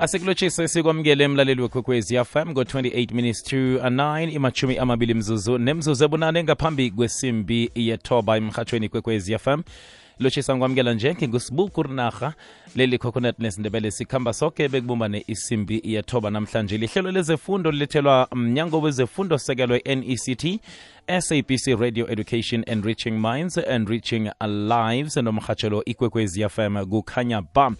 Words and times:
asikulotshise 0.00 0.68
sikwamukele 0.68 1.24
emlaleli 1.24 1.62
wekwekwezi 1.62 2.24
fm 2.24 2.50
ngo-28 2.50 3.14
minutes 3.14 3.42
to 3.42 3.56
9 3.56 4.34
imachumi 4.34 4.78
amabili 4.78 5.14
mzuzu 5.14 5.58
nemzuzu 5.58 6.04
ebunane 6.04 6.44
ngaphambi 6.44 6.90
kwesimbi 6.90 7.70
yethoba 7.74 8.36
emhathweni 8.36 8.88
kwekwezi 8.88 9.38
fm 9.38 9.62
lotshisa 10.20 10.54
ngikwamukela 10.54 10.94
nje 10.94 11.14
ngingusibuku 11.14 11.82
rinarha 11.82 12.34
leli 12.76 12.98
coconut 12.98 13.38
nesindebele 13.38 13.90
sikhamba 13.90 14.32
soke 14.32 14.68
bekubumbane 14.68 15.24
isimbi 15.26 15.80
yethoba 15.84 16.30
namhlanje. 16.30 16.78
Lihlelo 16.78 17.10
lezefundo 17.10 17.70
lilethelwa 17.70 18.28
mnyango 18.34 18.80
wezefundo 18.80 19.38
sekelwe 19.38 19.82
nect 19.86 20.60
sabc 21.06 21.80
radio 21.80 22.06
education 22.06 22.64
enriching 22.66 23.18
minds 23.20 23.56
enriching 23.56 24.30
lives 24.46 25.16
nomhatshelo 25.16 25.84
ikwekwezi 25.84 26.48
fm 26.48 26.86
kukhanya 26.86 27.42
ba. 27.54 27.72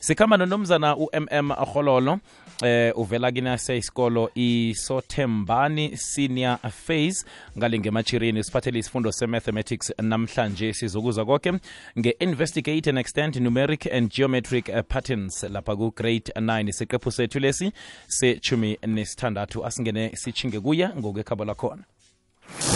Sikhamba 0.00 0.36
nonomzana 0.36 0.96
u-mm 0.96 1.52
rhololo 1.52 2.20
eh 2.62 2.98
uvela 2.98 3.32
kinase 3.32 3.76
isikolo 3.76 4.30
isothembani 4.34 5.96
senior 5.96 6.58
phase 6.58 7.24
ngale 7.58 7.78
ngemachirini 7.78 8.44
siphathele 8.44 8.78
isifundo 8.78 9.12
se-mathematics 9.12 9.92
namhlanje. 10.02 10.72
Sizokuza 10.72 11.24
konke 11.24 11.52
nge-investigate 11.98 12.90
and 12.90 12.98
extend 12.98 13.36
numeric 13.36 13.86
and 13.92 14.10
geometric 14.10 14.88
patterns 14.88 15.42
lapha 15.42 15.76
ku-grade 15.76 16.32
9 16.36 16.72
siqephu 16.72 17.10
sethu 17.10 17.40
lesi 17.40 17.72
sechumi 18.06 18.78
nesithandathu. 18.86 19.66
Asingene 19.66 20.16
sichinge 20.16 20.60
kuya 20.60 20.92
ngokwekhabo 20.96 21.44
lakhona 21.44 21.84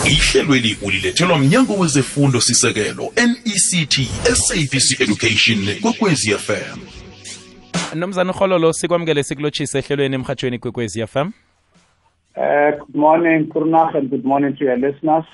ihlelweli 0.07 0.77
ulilethelwa 0.81 1.37
mnyango 1.39 1.73
wezefundo 1.73 2.41
sisekelo 2.41 3.03
nect 3.15 3.99
sabc 4.33 5.01
education 5.01 5.79
kokwezi 5.81 6.31
fm 6.31 6.79
nomzana 7.95 8.31
uhololo 8.31 8.73
sikwamukele 8.73 9.23
sikulotshise 9.23 9.77
ehlelweni 9.79 10.15
emhatshweni 10.15 10.59
kwekwezi 10.59 11.07
fm 11.07 11.31
Uh, 12.37 12.77
good 12.85 12.95
morning, 12.95 13.47
Kurnak, 13.49 13.95
and 13.95 14.09
good 14.09 14.23
morning 14.23 14.55
to 14.57 14.63
your 14.65 14.77
listeners. 14.77 15.25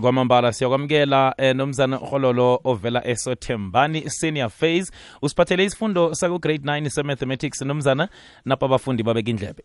kwamambala 0.00 0.52
siyakwamukela 0.52 1.34
eh, 1.38 1.56
nomzana 1.56 2.00
urhololo 2.00 2.60
ovela 2.64 3.06
esothembani 3.06 4.10
senior 4.10 4.50
phase 4.50 4.92
usiphathele 5.22 5.64
isifundo 5.64 6.14
saku-grade 6.14 6.64
9 6.64 6.88
se-mathematics 6.88 7.62
nomzana 7.62 8.08
napho 8.44 8.64
abafundi 8.66 9.02
babeka 9.02 9.30
indlebe 9.30 9.62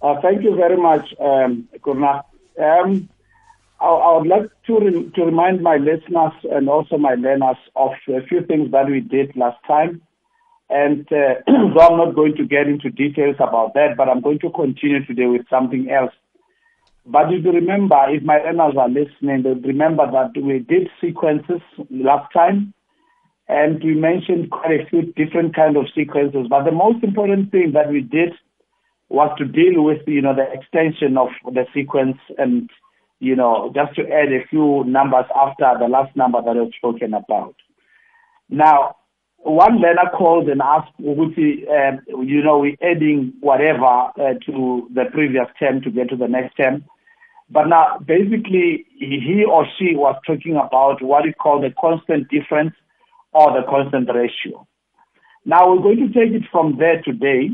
Uh, 0.00 0.20
thank 0.22 0.44
you 0.44 0.54
very 0.54 0.76
much, 0.76 1.12
um, 1.18 1.64
Kurnak. 1.82 2.24
Um, 2.60 3.08
I, 3.80 3.86
I 3.86 4.18
would 4.18 4.28
like 4.28 4.50
to, 4.66 4.78
re- 4.78 5.10
to 5.14 5.24
remind 5.24 5.62
my 5.62 5.76
listeners 5.76 6.32
and 6.50 6.68
also 6.68 6.96
my 6.98 7.14
learners 7.14 7.56
of 7.76 7.92
a 8.08 8.24
few 8.26 8.44
things 8.46 8.70
that 8.72 8.86
we 8.86 9.00
did 9.00 9.36
last 9.36 9.58
time. 9.66 10.02
And 10.70 11.06
uh, 11.12 11.34
though 11.46 11.80
I'm 11.80 11.98
not 11.98 12.14
going 12.14 12.36
to 12.36 12.46
get 12.46 12.66
into 12.66 12.90
details 12.90 13.36
about 13.38 13.74
that, 13.74 13.96
but 13.96 14.08
I'm 14.08 14.20
going 14.20 14.38
to 14.40 14.50
continue 14.50 15.04
today 15.04 15.26
with 15.26 15.48
something 15.50 15.90
else. 15.90 16.12
But 17.06 17.32
if 17.32 17.44
you 17.44 17.52
remember, 17.52 17.98
if 18.08 18.22
my 18.22 18.38
learners 18.38 18.74
are 18.78 18.88
listening, 18.88 19.42
they 19.42 19.52
remember 19.68 20.10
that 20.10 20.40
we 20.40 20.60
did 20.60 20.88
sequences 21.02 21.60
last 21.90 22.32
time, 22.32 22.72
and 23.46 23.82
we 23.84 23.94
mentioned 23.94 24.50
quite 24.50 24.80
a 24.80 24.86
few 24.88 25.12
different 25.12 25.54
kind 25.54 25.76
of 25.76 25.84
sequences. 25.94 26.46
But 26.48 26.64
the 26.64 26.72
most 26.72 27.04
important 27.04 27.50
thing 27.50 27.72
that 27.74 27.90
we 27.90 28.00
did 28.00 28.32
was 29.08 29.34
to 29.38 29.44
deal 29.44 29.82
with, 29.82 29.98
you 30.06 30.22
know, 30.22 30.34
the 30.34 30.50
extension 30.52 31.16
of 31.16 31.28
the 31.52 31.66
sequence 31.74 32.16
and, 32.38 32.70
you 33.20 33.36
know, 33.36 33.72
just 33.74 33.94
to 33.96 34.02
add 34.02 34.32
a 34.32 34.46
few 34.48 34.84
numbers 34.84 35.26
after 35.34 35.72
the 35.78 35.88
last 35.88 36.14
number 36.16 36.40
that 36.42 36.56
i 36.56 36.60
was 36.60 36.72
spoken 36.76 37.14
about. 37.14 37.54
Now, 38.48 38.96
one 39.38 39.76
learner 39.78 40.10
called 40.16 40.48
and 40.48 40.62
asked, 40.62 40.92
um, 40.98 42.00
you 42.26 42.42
know, 42.42 42.58
we're 42.58 42.76
adding 42.82 43.34
whatever 43.40 43.84
uh, 43.84 44.34
to 44.46 44.88
the 44.92 45.04
previous 45.12 45.46
term 45.58 45.82
to 45.82 45.90
get 45.90 46.08
to 46.08 46.16
the 46.16 46.28
next 46.28 46.54
term. 46.56 46.84
But 47.50 47.68
now, 47.68 47.98
basically, 47.98 48.86
he 48.98 49.44
or 49.46 49.66
she 49.78 49.94
was 49.94 50.16
talking 50.26 50.56
about 50.56 51.02
what 51.02 51.24
we 51.24 51.34
call 51.34 51.60
the 51.60 51.74
constant 51.78 52.28
difference 52.30 52.72
or 53.32 53.52
the 53.52 53.66
constant 53.68 54.08
ratio. 54.08 54.66
Now, 55.44 55.70
we're 55.70 55.82
going 55.82 56.10
to 56.10 56.18
take 56.18 56.32
it 56.32 56.48
from 56.50 56.78
there 56.78 57.02
today 57.02 57.50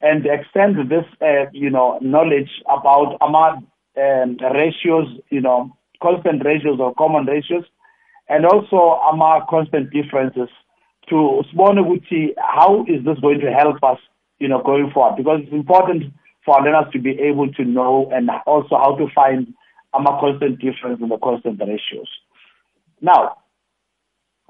and 0.00 0.26
extend 0.26 0.76
this, 0.90 1.04
uh, 1.20 1.48
you 1.52 1.70
know, 1.70 1.98
knowledge 2.02 2.50
about 2.66 3.16
amount 3.20 3.66
um, 3.96 4.36
ratios, 4.54 5.08
you 5.30 5.40
know, 5.40 5.74
constant 6.02 6.44
ratios 6.44 6.78
or 6.80 6.94
common 6.94 7.24
ratios, 7.26 7.64
and 8.28 8.44
also 8.44 9.00
among 9.10 9.46
constant 9.48 9.90
differences 9.90 10.48
to 11.08 11.42
sibone 11.50 11.78
ukuthi 11.78 12.34
how 12.36 12.84
is 12.88 13.04
this 13.04 13.18
going 13.20 13.40
to 13.40 13.50
help 13.52 13.82
us, 13.82 13.98
you 14.38 14.48
know, 14.48 14.62
going 14.62 14.90
forward? 14.92 15.16
Because 15.16 15.40
it's 15.42 15.52
important 15.52 16.12
for 16.44 16.60
learners 16.62 16.92
to 16.92 16.98
be 17.00 17.18
able 17.20 17.50
to 17.52 17.64
know 17.64 18.10
and 18.12 18.28
also 18.46 18.76
how 18.76 18.96
to 18.96 19.06
find 19.14 19.54
among 19.94 20.20
constant 20.20 20.58
difference 20.60 21.00
and 21.00 21.10
the 21.10 21.18
constant 21.18 21.58
ratios. 21.60 22.08
Now, 23.00 23.38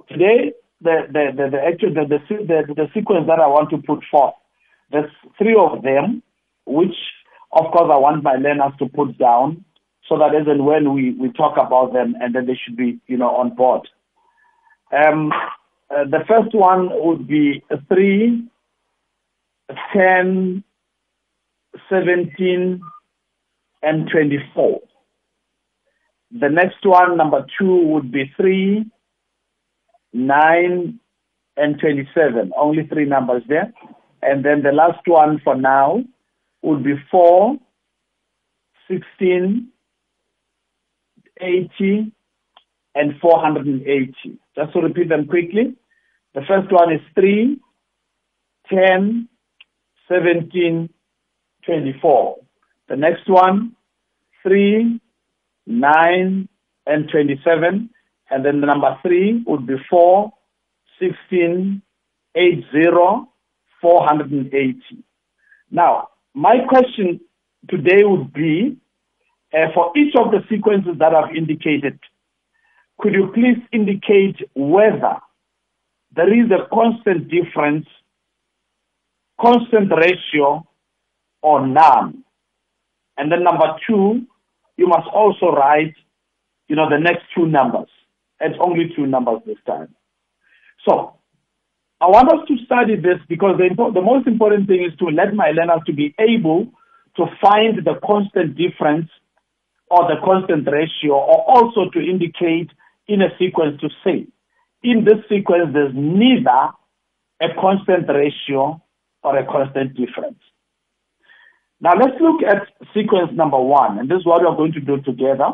today 0.08 0.52
the 0.80 1.06
the 1.08 1.32
the, 1.36 1.50
the 1.50 1.60
actual 1.62 1.94
the, 1.94 2.04
the 2.08 2.18
the 2.46 2.74
the 2.74 2.86
sequence 2.94 3.26
that 3.26 3.40
I 3.40 3.46
want 3.46 3.70
to 3.70 3.78
put 3.78 4.02
forth, 4.10 4.34
there's 4.90 5.10
three 5.38 5.56
of 5.58 5.82
them, 5.82 6.22
which 6.66 6.94
of 7.52 7.72
course 7.72 7.90
I 7.92 7.96
want 7.96 8.22
my 8.22 8.34
learners 8.34 8.72
to 8.78 8.86
put 8.86 9.18
down 9.18 9.64
so 10.08 10.18
that 10.18 10.34
as 10.34 10.46
and 10.46 10.64
when 10.64 10.92
we, 10.92 11.12
we 11.12 11.32
talk 11.32 11.56
about 11.56 11.92
them 11.92 12.14
and 12.20 12.34
then 12.34 12.46
they 12.46 12.58
should 12.64 12.76
be, 12.76 12.98
you 13.06 13.16
know, 13.16 13.30
on 13.30 13.54
board. 13.54 13.88
Um, 14.92 15.32
uh, 15.90 16.04
the 16.04 16.20
first 16.28 16.54
one 16.54 16.90
would 16.92 17.26
be 17.26 17.62
3, 17.88 18.48
10, 19.92 20.64
17, 21.90 22.80
and 23.82 24.10
24. 24.10 24.80
The 26.40 26.48
next 26.48 26.84
one, 26.84 27.16
number 27.16 27.44
2, 27.58 27.86
would 27.86 28.12
be 28.12 28.32
3, 28.36 28.84
9, 30.12 31.00
and 31.56 31.80
27. 31.80 32.52
Only 32.56 32.86
three 32.86 33.06
numbers 33.06 33.42
there. 33.48 33.72
And 34.22 34.44
then 34.44 34.62
the 34.62 34.72
last 34.72 35.06
one 35.06 35.40
for 35.44 35.54
now 35.54 36.02
would 36.62 36.82
be 36.82 36.94
4, 37.10 37.56
16, 38.88 39.68
80, 41.40 42.12
and 42.94 43.12
480. 43.20 44.38
Just 44.56 44.72
to 44.72 44.80
repeat 44.80 45.08
them 45.08 45.26
quickly. 45.26 45.76
The 46.34 46.42
first 46.48 46.72
one 46.72 46.92
is 46.92 47.00
3, 47.14 47.60
10, 48.68 49.28
17, 50.08 50.88
24. 51.64 52.36
The 52.88 52.96
next 52.96 53.28
one, 53.28 53.76
3, 54.42 55.00
9, 55.66 56.48
and 56.86 57.08
27. 57.10 57.90
And 58.30 58.44
then 58.44 58.60
the 58.60 58.66
number 58.66 58.96
3 59.02 59.44
would 59.46 59.66
be 59.66 59.74
4, 59.90 60.32
16, 60.98 61.82
80, 62.34 62.62
480. 63.80 64.80
Now, 65.70 66.08
my 66.34 66.56
question 66.68 67.20
today 67.68 68.04
would 68.04 68.32
be, 68.32 68.76
uh, 69.54 69.72
for 69.74 69.96
each 69.96 70.14
of 70.16 70.30
the 70.30 70.40
sequences 70.50 70.98
that 70.98 71.14
I've 71.14 71.34
indicated, 71.34 71.98
could 72.98 73.14
you 73.14 73.30
please 73.34 73.58
indicate 73.72 74.36
whether 74.54 75.16
there 76.14 76.32
is 76.32 76.50
a 76.50 76.68
constant 76.74 77.28
difference, 77.28 77.86
constant 79.40 79.92
ratio, 79.92 80.66
or 81.42 81.66
none? 81.66 82.24
And 83.18 83.30
then 83.30 83.44
number 83.44 83.76
two, 83.86 84.22
you 84.76 84.86
must 84.86 85.08
also 85.12 85.46
write, 85.52 85.94
you 86.68 86.76
know, 86.76 86.88
the 86.88 86.98
next 86.98 87.24
two 87.34 87.46
numbers. 87.46 87.88
It's 88.40 88.56
only 88.60 88.92
two 88.94 89.06
numbers 89.06 89.40
this 89.46 89.56
time. 89.66 89.94
So, 90.86 91.14
I 92.00 92.08
want 92.08 92.28
us 92.28 92.46
to 92.48 92.56
study 92.64 92.96
this 92.96 93.18
because 93.28 93.56
the, 93.56 93.72
the 93.92 94.02
most 94.02 94.26
important 94.26 94.68
thing 94.68 94.84
is 94.84 94.96
to 94.98 95.06
let 95.06 95.34
my 95.34 95.50
learners 95.52 95.80
to 95.86 95.92
be 95.92 96.14
able 96.18 96.68
to 97.16 97.26
find 97.40 97.84
the 97.84 97.98
constant 98.04 98.56
difference 98.56 99.08
or 99.90 100.06
the 100.08 100.20
constant 100.22 100.68
ratio 100.70 101.14
or 101.14 101.40
also 101.48 101.88
to 101.90 102.00
indicate 102.00 102.68
in 103.08 103.22
a 103.22 103.30
sequence 103.38 103.80
to 103.80 103.88
say, 104.04 104.26
in 104.82 105.04
this 105.04 105.24
sequence, 105.28 105.72
there's 105.72 105.94
neither 105.94 106.70
a 107.40 107.48
constant 107.58 108.08
ratio 108.08 108.82
or 109.22 109.38
a 109.38 109.46
constant 109.46 109.96
difference. 109.96 110.38
Now 111.80 111.92
let's 111.98 112.20
look 112.20 112.42
at 112.42 112.68
sequence 112.94 113.30
number 113.32 113.60
one, 113.60 113.98
and 113.98 114.08
this 114.08 114.18
is 114.18 114.26
what 114.26 114.42
we're 114.42 114.56
going 114.56 114.72
to 114.72 114.80
do 114.80 115.00
together. 115.00 115.52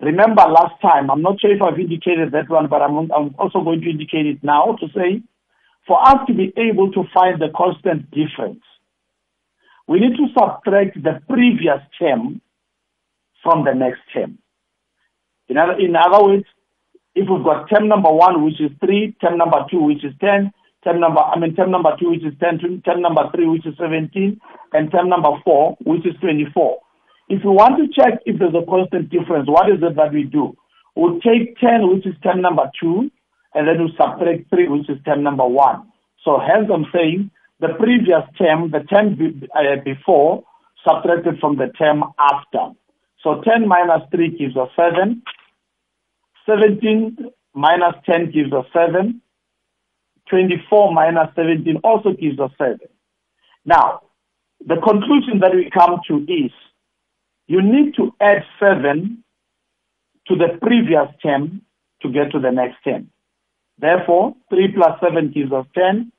Remember 0.00 0.42
last 0.42 0.80
time, 0.80 1.10
I'm 1.10 1.22
not 1.22 1.40
sure 1.40 1.54
if 1.54 1.60
I've 1.60 1.78
indicated 1.78 2.32
that 2.32 2.48
one, 2.48 2.68
but 2.68 2.80
I'm, 2.80 3.10
I'm 3.12 3.34
also 3.38 3.62
going 3.62 3.82
to 3.82 3.90
indicate 3.90 4.26
it 4.26 4.42
now 4.42 4.76
to 4.80 4.86
say, 4.94 5.22
for 5.86 6.00
us 6.06 6.26
to 6.26 6.34
be 6.34 6.52
able 6.56 6.90
to 6.92 7.04
find 7.12 7.40
the 7.40 7.48
constant 7.54 8.10
difference, 8.10 8.62
we 9.86 10.00
need 10.00 10.16
to 10.16 10.26
subtract 10.38 11.02
the 11.02 11.20
previous 11.28 11.80
term 11.98 12.40
from 13.42 13.64
the 13.64 13.74
next 13.74 14.00
term. 14.14 14.38
In 15.48 15.58
other, 15.58 15.78
in 15.78 15.94
other 15.96 16.24
words, 16.24 16.44
if 17.14 17.28
we've 17.28 17.44
got 17.44 17.68
term 17.68 17.88
number 17.88 18.10
one, 18.10 18.44
which 18.44 18.60
is 18.60 18.70
3, 18.84 19.16
term 19.20 19.36
number 19.36 19.66
2, 19.70 19.82
which 19.82 20.04
is 20.04 20.14
10, 20.20 20.52
term 20.84 21.00
number, 21.00 21.20
I 21.20 21.38
mean, 21.38 21.54
term 21.54 21.70
number 21.70 21.94
two, 21.98 22.10
which 22.10 22.24
is 22.24 22.32
10, 22.40 22.82
term 22.84 23.02
number 23.02 23.30
three, 23.34 23.46
which 23.46 23.66
is 23.66 23.74
17, 23.78 24.40
and 24.72 24.90
term 24.90 25.08
number 25.08 25.30
four, 25.44 25.76
which 25.84 26.06
is 26.06 26.14
24. 26.20 26.78
If 27.30 27.44
you 27.44 27.52
want 27.52 27.78
to 27.78 27.86
check 27.94 28.18
if 28.26 28.40
there's 28.40 28.58
a 28.58 28.66
constant 28.66 29.08
difference, 29.08 29.48
what 29.48 29.70
is 29.70 29.78
it 29.80 29.94
that 29.94 30.12
we 30.12 30.24
do? 30.24 30.52
We'll 30.96 31.20
take 31.20 31.56
10, 31.58 31.86
which 31.88 32.04
is 32.04 32.14
term 32.24 32.42
number 32.42 32.68
two, 32.82 33.08
and 33.54 33.68
then 33.68 33.78
we'll 33.78 33.94
subtract 33.94 34.50
three, 34.50 34.66
which 34.66 34.90
is 34.90 34.98
term 35.04 35.22
number 35.22 35.46
one. 35.46 35.86
So 36.24 36.40
hence 36.42 36.68
I'm 36.74 36.86
saying 36.92 37.30
the 37.60 37.68
previous 37.78 38.26
term, 38.36 38.72
the 38.72 38.80
term 38.80 39.14
be, 39.14 39.48
uh, 39.54 39.78
before, 39.84 40.42
subtracted 40.84 41.38
from 41.38 41.56
the 41.56 41.68
term 41.78 42.02
after. 42.18 42.74
So 43.22 43.40
10 43.46 43.68
minus 43.68 44.02
3 44.10 44.36
gives 44.36 44.56
us 44.56 44.68
7. 44.74 45.22
17 46.50 47.16
minus 47.54 47.94
10 48.10 48.32
gives 48.32 48.52
us 48.52 48.66
7. 48.72 49.22
24 50.28 50.92
minus 50.92 51.28
17 51.36 51.76
also 51.84 52.10
gives 52.10 52.40
us 52.40 52.50
7. 52.58 52.78
Now, 53.64 54.00
the 54.66 54.82
conclusion 54.82 55.38
that 55.40 55.54
we 55.54 55.70
come 55.72 56.00
to 56.08 56.24
is 56.26 56.50
you 57.50 57.60
need 57.60 57.96
to 57.96 58.14
add 58.20 58.44
7 58.60 59.24
to 60.28 60.36
the 60.36 60.56
previous 60.62 61.08
term 61.20 61.62
to 62.00 62.08
get 62.08 62.30
to 62.30 62.38
the 62.38 62.52
next 62.52 62.76
term. 62.84 63.10
Therefore, 63.76 64.36
3 64.50 64.68
plus 64.76 65.00
7 65.02 65.32
gives 65.34 65.50
us 65.52 65.66
10. 65.74 66.12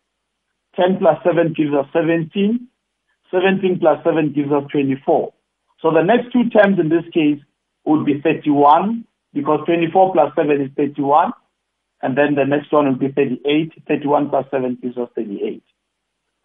10 0.75 0.97
plus 0.99 1.17
7 1.23 1.53
gives 1.55 1.73
us 1.73 1.85
17. 1.93 2.67
17 3.31 3.79
plus 3.79 4.03
7 4.03 4.33
gives 4.33 4.51
us 4.51 4.63
24. 4.73 5.31
So 5.81 5.91
the 5.91 6.03
next 6.03 6.33
two 6.33 6.49
terms 6.49 6.77
in 6.79 6.89
this 6.89 7.07
case 7.13 7.39
would 7.85 8.05
be 8.05 8.19
31 8.19 9.05
because 9.33 9.61
24 9.65 10.11
plus 10.11 10.33
7 10.35 10.61
is 10.61 10.69
31. 10.75 11.31
And 12.01 12.17
then 12.17 12.35
the 12.35 12.43
next 12.43 12.73
one 12.73 12.87
will 12.87 12.99
be 12.99 13.07
38. 13.07 13.71
31 13.87 14.29
plus 14.29 14.45
7 14.51 14.79
gives 14.81 14.97
us 14.97 15.07
38. 15.15 15.63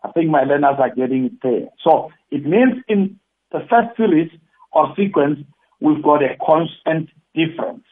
I 0.05 0.13
think 0.13 0.31
my 0.31 0.45
learners 0.45 0.79
are 0.79 0.95
getting 0.95 1.25
it 1.25 1.43
there. 1.43 1.71
So 1.83 2.13
it 2.31 2.47
means 2.47 2.85
in 2.87 3.19
the 3.51 3.67
first 3.69 3.97
series 3.97 4.31
or 4.77 4.95
sequence, 4.95 5.41
we've 5.81 6.03
got 6.03 6.23
a 6.23 6.37
constant 6.45 7.09
difference. 7.35 7.85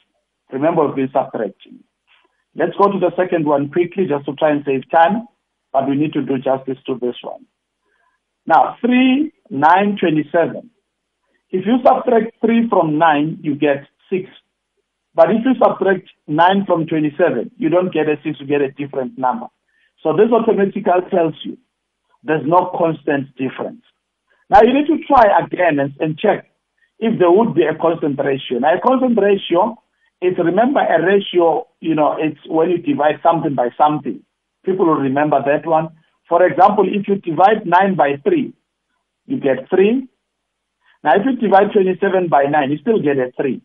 Remember, 0.53 0.87
we've 0.87 0.97
been 0.97 1.11
subtracting. 1.13 1.81
Let's 2.55 2.77
go 2.77 2.93
to 2.93 3.01
the 3.01 3.11
second 3.17 3.47
one 3.47 3.71
quickly 3.71 4.07
just 4.07 4.27
to 4.27 4.35
try 4.35 4.51
and 4.51 4.63
save 4.65 4.89
time, 4.91 5.27
but 5.73 5.89
we 5.89 5.97
need 5.97 6.13
to 6.13 6.23
do 6.23 6.37
justice 6.39 6.79
to 6.87 6.99
this 7.01 7.17
one. 7.23 7.47
Now, 8.47 8.77
3, 8.81 9.33
9, 9.51 9.97
27. 9.99 10.71
If 11.51 11.67
you 11.67 11.79
subtract 11.85 12.41
3 12.45 12.69
from 12.69 12.99
9, 12.99 13.39
you 13.43 13.55
get 13.55 13.87
6. 14.11 14.23
But 15.15 15.31
if 15.31 15.43
you 15.45 15.55
subtract 15.65 16.11
9 16.27 16.67
from 16.67 16.87
27, 16.87 17.51
you 17.57 17.71
don't 17.71 17.93
get 17.93 18.09
a 18.09 18.17
6, 18.23 18.41
you 18.41 18.47
get 18.47 18.61
a 18.61 18.71
different 18.73 19.17
number. 19.19 19.47
So 20.03 20.13
this 20.13 20.31
automatically 20.31 20.83
tells 21.11 21.35
you 21.45 21.57
there's 22.23 22.47
no 22.47 22.71
constant 22.77 23.35
difference. 23.37 23.83
Now 24.51 24.61
you 24.63 24.75
need 24.75 24.87
to 24.87 24.99
try 25.07 25.25
again 25.43 25.79
and, 25.79 25.95
and 25.99 26.19
check 26.19 26.51
if 26.99 27.19
there 27.19 27.31
would 27.31 27.55
be 27.55 27.63
a 27.65 27.77
constant 27.77 28.19
ratio. 28.19 28.59
Now 28.59 28.77
a 28.77 28.81
constant 28.81 29.19
ratio 29.19 29.77
is 30.23 30.39
remember 30.39 30.81
a 30.81 31.05
ratio, 31.05 31.67
you 31.81 31.95
know, 31.95 32.17
it's 32.19 32.41
when 32.47 32.71
you 32.71 32.79
divide 32.79 33.21
something 33.23 33.55
by 33.55 33.71
something. 33.77 34.23
People 34.65 34.87
will 34.87 34.95
remember 34.95 35.41
that 35.45 35.67
one. 35.67 35.89
For 36.29 36.47
example, 36.47 36.87
if 36.89 37.07
you 37.07 37.17
divide 37.17 37.67
9 37.67 37.97
by 37.97 38.17
3, 38.25 38.53
you 39.27 39.41
get 39.41 39.69
3. 39.69 40.09
Now 41.03 41.17
if 41.17 41.27
you 41.27 41.37
divide 41.37 41.73
27 41.73 42.29
by 42.29 42.45
9, 42.45 42.71
you 42.71 42.79
still 42.79 43.03
get 43.03 43.19
a 43.19 43.31
3. 43.37 43.61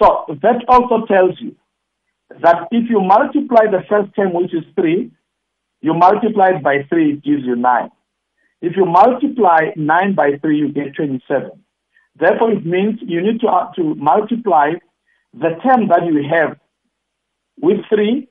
So 0.00 0.24
that 0.42 0.64
also 0.68 1.06
tells 1.06 1.40
you 1.40 1.54
that 2.42 2.68
if 2.70 2.90
you 2.90 3.00
multiply 3.00 3.66
the 3.70 3.82
first 3.88 4.14
term, 4.14 4.32
which 4.32 4.54
is 4.54 4.64
3, 4.74 5.10
you 5.80 5.94
multiply 5.94 6.50
it 6.56 6.62
by 6.62 6.84
3, 6.88 7.12
it 7.12 7.24
gives 7.24 7.44
you 7.44 7.54
9. 7.54 7.90
If 8.60 8.76
you 8.76 8.84
multiply 8.84 9.70
9 9.76 10.14
by 10.14 10.38
3, 10.42 10.58
you 10.58 10.72
get 10.72 10.96
27. 10.96 11.50
Therefore, 12.18 12.52
it 12.52 12.66
means 12.66 12.98
you 13.02 13.22
need 13.22 13.40
to, 13.40 13.48
uh, 13.48 13.72
to 13.74 13.94
multiply 13.94 14.72
the 15.32 15.50
term 15.62 15.88
that 15.88 16.04
you 16.06 16.24
have 16.28 16.56
with 17.60 17.78
3 17.88 18.28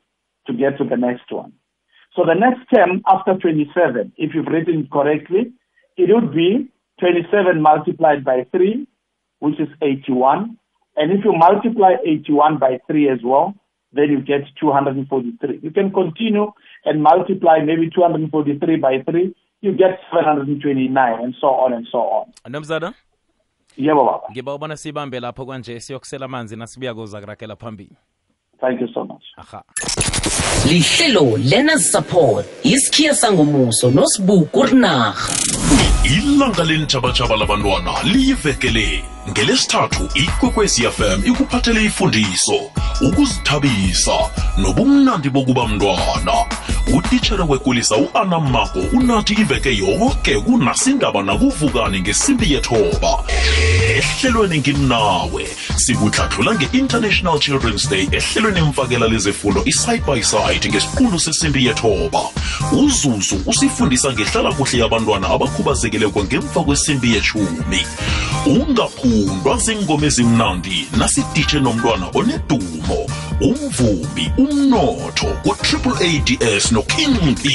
to 0.48 0.54
get 0.54 0.78
to 0.78 0.84
the 0.84 0.98
next 0.98 1.32
one. 1.32 1.54
So 2.16 2.24
the 2.26 2.34
next 2.34 2.68
term 2.74 3.02
after 3.08 3.36
27, 3.36 4.14
if 4.18 4.34
you've 4.34 4.48
written 4.48 4.82
it 4.82 4.92
correctly, 4.92 5.54
it 5.98 6.10
would 6.14 6.34
be 6.34 6.68
27 7.00 7.62
multiplied 7.62 8.26
by 8.26 8.46
3, 8.52 8.88
which 9.40 9.60
is 9.60 9.70
81. 9.82 10.58
And 10.96 11.12
if 11.12 11.24
you 11.24 11.34
multiply 11.34 11.94
81 12.04 12.58
by 12.58 12.80
3 12.88 13.10
as 13.10 13.20
well, 13.24 13.54
then 13.94 14.10
you 14.10 14.22
get 14.22 14.42
243. 14.60 15.60
You 15.62 15.72
can 15.72 15.92
continue 15.92 16.52
and 16.86 17.04
multiply 17.04 17.60
maybe 17.60 17.90
243 17.94 18.78
by 18.78 19.04
3, 19.10 19.36
you 19.62 19.72
get 19.72 20.00
729 20.14 21.24
and 21.24 21.36
so 21.40 21.48
on 21.48 21.74
and 21.74 21.88
so 21.92 22.00
on. 22.00 22.34
nomzana 22.50 22.94
Yebo 23.78 24.06
baba. 24.06 24.28
ngiba 24.32 24.54
ubona 24.56 24.78
sibambe 24.78 25.20
lapho 25.20 25.46
kwanje 25.46 25.80
siyokusela 25.80 26.26
amanzi 26.26 26.56
nasibuya 26.56 26.94
kuzakurakela 26.94 27.56
phambili. 27.56 27.96
Thank 28.62 28.82
you 28.82 28.88
so 28.94 29.04
much. 29.06 29.24
aha. 29.38 29.64
Lihlelo 30.66 31.38
learners 31.38 31.92
support 31.92 32.46
isikhiya 32.64 33.16
sangomuso 33.16 33.92
nosibuku 33.92 34.64
rinarha 34.64 35.34
ilanga 36.04 36.64
lentjhabatshaba 36.64 37.36
labantwana 37.36 37.92
liyivekele 38.04 39.04
ngelesithathu 39.30 40.04
ikwekwezi 40.16 40.82
fm 40.84 41.22
ikuphathele 41.26 41.86
ifundiso 41.86 42.54
ukuzithabisa 43.08 44.12
nobumnandi 44.58 45.30
bokuba 45.30 45.68
mntwana. 45.68 46.34
Utitshere 46.94 47.44
wekulisa 47.44 47.96
u-ana 47.98 48.40
mako 48.40 48.80
unathi 48.94 49.34
iveke 49.34 49.78
yoke 49.78 50.40
kunasindaba 50.40 51.24
nakuvukani 51.24 52.02
ngesimbi 52.02 52.54
yethoba. 52.54 53.24
Ehlelweni 53.98 54.60
ngimnawe 54.60 55.48
sikuhlathula 55.76 56.56
nge-international 56.56 57.40
children's 57.40 57.90
day 57.90 58.08
ehlelweni 58.12 58.62
mfakela 58.62 59.08
lezefundo 59.08 59.62
iside 59.66 60.04
by 60.06 60.22
side 60.22 60.70
ngesiqundu 60.70 61.20
sesimbi 61.20 61.66
yethoba. 61.66 62.22
Uzuzu 62.72 63.42
usifundisa 63.46 64.14
ngehlala 64.14 64.52
kuhle 64.54 64.80
yabantwana 64.80 65.30
abakhubazekileko 65.30 66.24
ngemva 66.24 66.64
kwesimbi 66.64 67.14
yechumi 67.14 67.86
ungaphundwa 68.46 69.58
zingoma 69.58 70.06
ezimnandi 70.06 70.88
nasiditshe 70.98 71.60
nomntwana 71.60 72.08
onedumo. 72.14 73.00
Umvumi 73.42 74.32
umnotho 74.38 75.28
ku-triple 75.44 75.94
ads 76.02 76.72
noking 76.72 77.36
p 77.44 77.46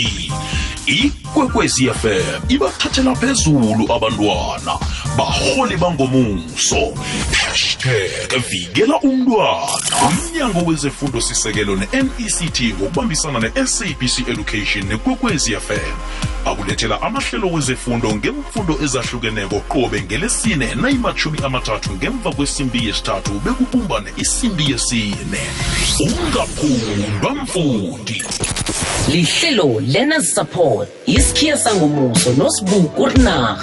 ikwekwezi 0.87 1.91
fm 1.91 2.43
ibathathela 2.49 3.15
phezulu 3.15 3.93
abantwana. 3.93 4.79
Baholi 5.17 5.77
bangomuso. 5.77 6.95
Hashtag 7.33 8.43
vikela 8.51 9.01
umntwana. 9.01 9.69
Umnyango 10.09 10.61
wezefundo 10.71 11.21
sisekelo 11.21 11.77
ne-nect 11.77 12.63
ngokubambisana 12.63 13.39
ne-sabc 13.41 14.29
education 14.29 14.85
nekwekwezi 14.85 15.57
fm 15.57 15.97
akulethela 16.47 17.03
amahlelo 17.03 17.47
wezefundo 17.51 18.15
ngemfundo 18.17 18.79
ezahlukeneko 18.85 19.61
qobe 19.61 20.03
ngelesine 20.03 20.75
nayimathumi 20.75 21.39
amathathu 21.45 21.91
ngemva 21.93 22.33
kwesimbi 22.33 22.87
yesithathu 22.87 23.33
bekubumbane 23.45 24.11
isimbi 24.17 24.71
yesine. 24.71 25.41
Ungaphundwa 26.01 27.35
mfundi. 27.35 28.25
Lihlelo 29.11 29.81
learners 29.81 30.35
support 30.35 30.89
isikhiya 31.07 31.57
sangomuso 31.57 32.31
nosibuku 32.39 33.07
rinarha 33.07 33.57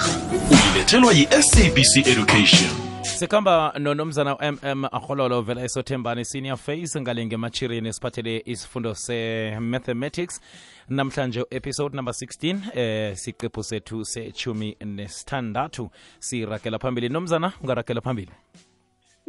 uyilethelwa 0.51 1.13
yi-sabc 1.13 1.98
education. 2.08 2.69
Sikhamba 3.01 3.74
nonomzana 3.79 4.36
mm 4.36 4.86
arhololo 4.91 5.41
vela 5.41 5.62
esothembane 5.63 6.25
senior 6.25 6.58
face 6.58 7.01
ngale 7.01 7.25
ngemachirini 7.25 7.93
siphathele 7.93 8.43
isifundo 8.46 8.96
se-mathematics. 8.96 10.41
Namhlanje 10.89 11.46
episode 11.51 11.96
number 11.96 12.13
16 12.13 12.55
eh 12.75 13.15
siqephu 13.15 13.63
sethu 13.63 14.05
sechumi 14.05 14.75
nesithandathu. 14.86 15.89
Sirakela 16.19 16.79
phambili. 16.79 17.10
Nomzana 17.10 17.51
ungarakela 17.63 18.01
phambili? 18.01 18.31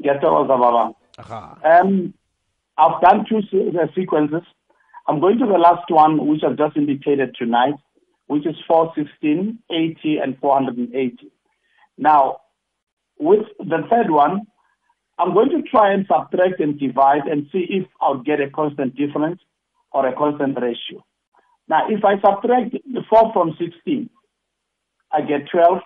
Ngiyathokoza 0.00 0.56
baba. 0.56 0.92
aha. 1.18 1.56
Um, 1.82 2.12
I've 2.78 3.00
done 3.02 3.24
two 3.28 3.42
sequences. 3.94 4.42
I'm 5.10 5.18
going 5.18 5.40
to 5.40 5.46
the 5.46 5.58
last 5.58 5.90
one, 5.90 6.24
which 6.28 6.42
I've 6.46 6.56
just 6.56 6.76
indicated 6.76 7.34
tonight, 7.36 7.74
which 8.28 8.46
is 8.46 8.54
416, 8.68 9.58
80, 9.68 10.18
and 10.22 10.38
480. 10.38 11.32
Now, 11.98 12.42
with 13.18 13.44
the 13.58 13.78
third 13.90 14.12
one, 14.12 14.42
I'm 15.18 15.34
going 15.34 15.48
to 15.50 15.62
try 15.68 15.92
and 15.92 16.06
subtract 16.06 16.60
and 16.60 16.78
divide 16.78 17.26
and 17.26 17.48
see 17.50 17.66
if 17.68 17.88
I'll 18.00 18.22
get 18.22 18.40
a 18.40 18.50
constant 18.50 18.94
difference 18.94 19.40
or 19.90 20.06
a 20.06 20.14
constant 20.14 20.56
ratio. 20.62 21.04
Now, 21.68 21.88
if 21.88 22.04
I 22.04 22.20
subtract 22.20 22.70
the 22.70 23.02
4 23.10 23.32
from 23.32 23.56
16, 23.58 24.08
I 25.10 25.22
get 25.22 25.50
12. 25.50 25.78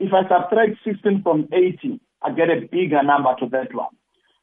If 0.00 0.12
I 0.12 0.28
subtract 0.28 0.84
16 0.84 1.22
from 1.22 1.48
80, 1.50 1.98
I 2.20 2.32
get 2.32 2.50
a 2.50 2.68
bigger 2.70 3.02
number 3.02 3.34
to 3.40 3.46
that 3.52 3.74
one. 3.74 3.96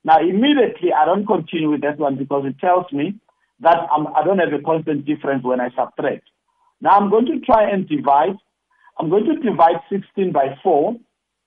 Now, 0.04 0.20
immediately, 0.22 0.92
I 0.92 1.06
don't 1.06 1.28
continue 1.28 1.70
with 1.70 1.82
that 1.82 2.00
one 2.00 2.16
because 2.16 2.46
it 2.48 2.58
tells 2.58 2.92
me 2.92 3.20
that 3.60 3.78
I'm, 3.92 4.08
I 4.08 4.24
don't 4.24 4.40
have 4.40 4.54
a 4.54 4.62
constant 4.64 5.06
difference 5.06 5.44
when 5.44 5.60
I 5.60 5.70
subtract. 5.76 6.24
Now 6.82 6.92
I'm 6.92 7.10
going 7.10 7.26
to 7.28 7.40
try 7.40 7.70
and 7.70 7.88
divide. 7.88 8.38
I'm 9.00 9.10
going 9.10 9.26
to 9.26 9.36
divide 9.36 9.78
16 9.90 10.32
by 10.32 10.58
4, 10.64 10.96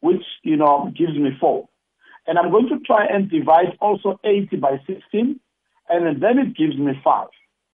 which, 0.01 0.23
you 0.43 0.57
know, 0.57 0.93
gives 0.97 1.15
me 1.15 1.31
4. 1.41 1.69
And 2.27 2.39
I'm 2.39 2.51
going 2.51 2.69
to 2.69 2.79
try 2.81 3.07
and 3.07 3.31
divide 3.31 3.77
also 3.81 4.21
80 4.25 4.57
by 4.57 4.81
16, 4.87 5.41
and 5.89 6.23
then 6.23 6.39
it 6.39 6.57
gives 6.57 6.77
me 6.77 6.93
5. 7.03 7.27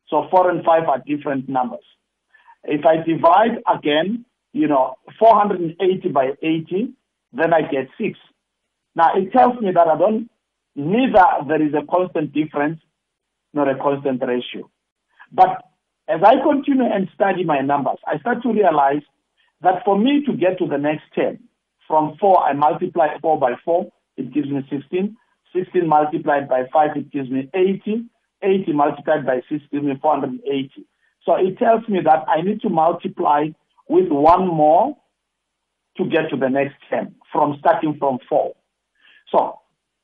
So 0.09 0.29
4 0.31 0.51
and 0.51 0.65
5 0.65 0.89
are 0.89 1.03
different 1.07 1.49
numbers. 1.49 1.85
If 2.65 2.85
I 2.85 2.97
divide 2.97 3.63
again, 3.73 4.25
you 4.53 4.69
know, 4.69 4.97
480 5.19 6.09
by 6.09 6.31
80, 6.43 6.93
then 7.33 7.53
I 7.53 7.63
get 7.63 7.89
6. 7.99 8.19
Now 8.95 9.11
it 9.15 9.33
tells 9.33 9.61
me 9.61 9.73
that 9.73 9.87
I 9.87 9.99
don't, 9.99 10.31
neither 10.75 11.25
there 11.49 11.63
is 11.63 11.75
a 11.75 11.87
constant 11.87 12.33
difference 12.33 12.81
nor 13.57 13.69
a 13.69 13.79
constant 13.79 14.23
ratio. 14.23 14.71
But 15.33 15.63
as 16.07 16.21
I 16.23 16.35
continue 16.43 16.85
and 16.85 17.09
study 17.15 17.43
my 17.43 17.61
numbers, 17.63 17.99
I 18.07 18.19
start 18.19 18.43
to 18.43 18.53
realize 18.53 19.03
that 19.63 19.83
for 19.85 19.99
me 19.99 20.23
to 20.27 20.33
get 20.35 20.59
to 20.59 20.67
the 20.69 20.77
next 20.77 21.05
10, 21.15 21.41
from 21.89 22.17
4, 22.21 22.39
I 22.45 22.53
multiply 22.53 23.09
4 23.21 23.41
by 23.41 23.55
4, 23.65 23.87
it 24.19 24.33
gives 24.35 24.49
me 24.49 24.61
16. 24.71 25.17
16 25.55 25.89
multiplied 25.89 26.49
by 26.49 26.65
5, 26.73 26.97
it 26.97 27.11
gives 27.11 27.31
me 27.31 27.49
80. 27.55 28.05
80 28.43 28.73
multiplied 28.73 29.25
by 29.25 29.41
6 29.49 29.63
gives 29.73 29.85
me 29.85 29.95
480. 30.03 30.71
So 31.25 31.37
it 31.37 31.59
tells 31.59 31.89
me 31.89 32.01
that 32.05 32.25
I 32.29 32.43
need 32.43 32.61
to 32.61 32.69
multiply 32.69 33.49
with 33.89 34.09
one 34.09 34.47
more 34.47 34.97
to 35.97 36.05
get 36.05 36.29
to 36.31 36.37
the 36.37 36.49
next 36.49 36.75
10 36.91 37.15
from 37.33 37.57
starting 37.61 37.97
from 37.99 38.19
4. 38.29 38.55
So 39.33 39.61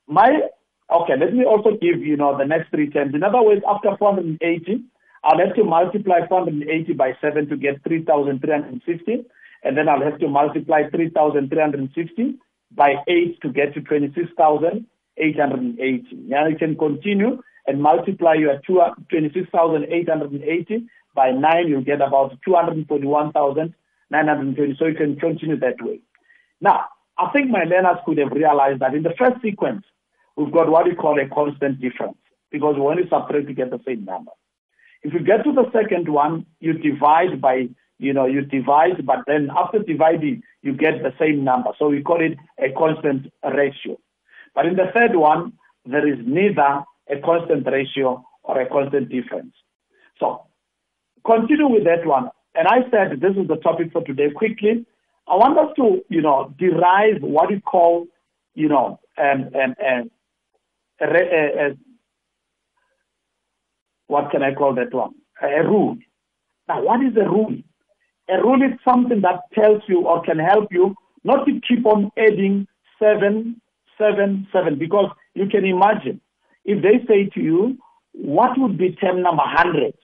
my, 0.09 0.49
okay, 0.93 1.15
let 1.19 1.35
me 1.35 1.45
also 1.45 1.73
give, 1.73 2.01
you 2.01 2.17
know, 2.17 2.37
the 2.37 2.45
next 2.45 2.71
three 2.71 2.91
terms. 2.91 3.15
In 3.15 3.23
other 3.23 3.43
words, 3.43 3.63
after 3.69 3.97
480, 3.99 4.83
I'll 5.25 5.39
have 5.39 5.55
to 5.57 5.65
multiply 5.65 6.27
480 6.29 6.93
by 6.95 7.13
7 7.21 7.49
to 7.49 7.57
get 7.57 7.83
3,360. 7.85 9.25
And 9.65 9.77
then 9.77 9.89
I'll 9.89 10.03
have 10.03 10.19
to 10.19 10.27
multiply 10.29 10.89
3,360 10.91 12.35
by 12.73 12.97
8 13.07 13.41
to 13.43 13.49
get 13.51 13.75
to 13.75 13.81
26,880. 13.81 16.17
Now 16.27 16.49
you 16.49 16.57
can 16.57 16.77
continue 16.77 17.41
and 17.67 17.81
multiply 17.81 18.35
your 18.35 18.61
26,880 18.67 20.87
by 21.15 21.31
9, 21.31 21.69
you'll 21.69 21.85
get 21.85 22.01
about 22.01 22.37
241,920. 22.45 24.77
So 24.79 24.87
you 24.87 24.95
can 24.95 25.21
continue 25.21 25.61
that 25.61 25.81
way. 25.81 26.01
Now, 26.61 26.87
I 27.19 27.31
think 27.33 27.51
my 27.51 27.65
learners 27.65 27.99
could 28.07 28.17
have 28.19 28.33
realized 28.33 28.81
that 28.81 28.95
in 28.95 29.03
the 29.03 29.13
first 29.19 29.43
sequence, 29.43 29.85
we've 30.37 30.53
got 30.53 30.71
what 30.71 30.87
we 30.87 30.95
call 30.95 31.19
a 31.21 31.29
constant 31.29 31.81
difference 31.81 32.17
because 32.51 32.75
we 32.77 32.83
only 32.83 33.09
subtract 33.09 33.47
to 33.47 33.55
get 33.55 33.71
the 33.71 33.81
same 33.87 34.05
number. 34.05 34.33
If 35.03 35.13
you 35.13 35.21
get 35.21 35.45
to 35.45 35.53
the 35.53 35.71
second 35.73 36.09
one, 36.09 36.47
you 36.61 36.75
divide 36.75 37.41
by, 37.41 37.69
you 37.99 38.13
know, 38.13 38.27
you 38.27 38.43
divide, 38.43 39.05
but 39.05 39.19
then 39.27 39.51
after 39.57 39.81
dividing, 39.81 40.43
you 40.63 40.73
get 40.73 41.03
the 41.03 41.13
same 41.19 41.43
number. 41.43 41.71
So 41.79 41.89
we 41.89 42.03
call 42.03 42.21
it 42.21 42.39
a 42.59 42.73
constant 42.79 43.33
ratio. 43.43 43.99
But 44.55 44.67
in 44.67 44.77
the 44.77 44.91
third 44.95 45.17
one, 45.17 45.55
there 45.85 46.07
is 46.07 46.19
neither 46.25 46.85
a 47.11 47.21
constant 47.25 47.67
ratio 47.67 48.25
or 48.45 48.61
a 48.61 48.69
constant 48.69 49.09
difference. 49.09 49.55
So 50.21 50.47
continue 51.27 51.69
with 51.69 51.85
that 51.85 52.07
one. 52.07 52.29
And 52.55 52.69
I 52.69 52.83
said 52.91 53.21
this 53.21 53.37
is 53.37 53.49
the 53.49 53.57
topic 53.57 53.93
for 53.93 54.05
today. 54.05 54.31
Quickly, 54.31 54.87
I 55.27 55.37
want 55.37 55.59
us 55.59 55.75
to, 55.77 56.03
you 56.09 56.21
know, 56.21 56.55
derive 56.59 57.23
what 57.23 57.51
we 57.51 57.61
call, 57.61 58.07
you 58.55 58.69
know, 58.69 59.01
um, 59.19 59.51
um, 59.55 59.75
um, 59.85 60.11
a, 61.07 61.67
a, 61.67 61.77
what 64.07 64.31
can 64.31 64.43
I 64.43 64.55
call 64.55 64.75
that 64.75 64.93
one? 64.93 65.15
A 65.43 65.63
rule. 65.65 65.97
Now, 66.69 66.83
what 66.83 67.05
is 67.05 67.17
a 67.17 67.29
rule? 67.29 67.57
A 68.29 68.43
rule 68.43 68.63
is 68.63 68.79
something 68.85 69.21
that 69.23 69.41
tells 69.55 69.83
you 69.89 70.07
or 70.07 70.23
can 70.23 70.39
help 70.39 70.69
you 70.71 70.95
not 71.25 71.45
to 71.47 71.61
keep 71.67 71.85
on 71.87 72.11
adding 72.17 72.67
seven, 72.99 73.61
seven, 73.99 74.47
seven, 74.53 74.79
because 74.79 75.11
you 75.35 75.47
can 75.49 75.65
imagine 75.65 76.21
if 76.65 76.83
they 76.83 77.05
say 77.07 77.29
to 77.35 77.41
you, 77.41 77.79
what 78.13 78.59
would 78.59 78.79
be 78.79 78.93
term 78.93 79.23
number 79.23 79.43
100? 79.43 79.95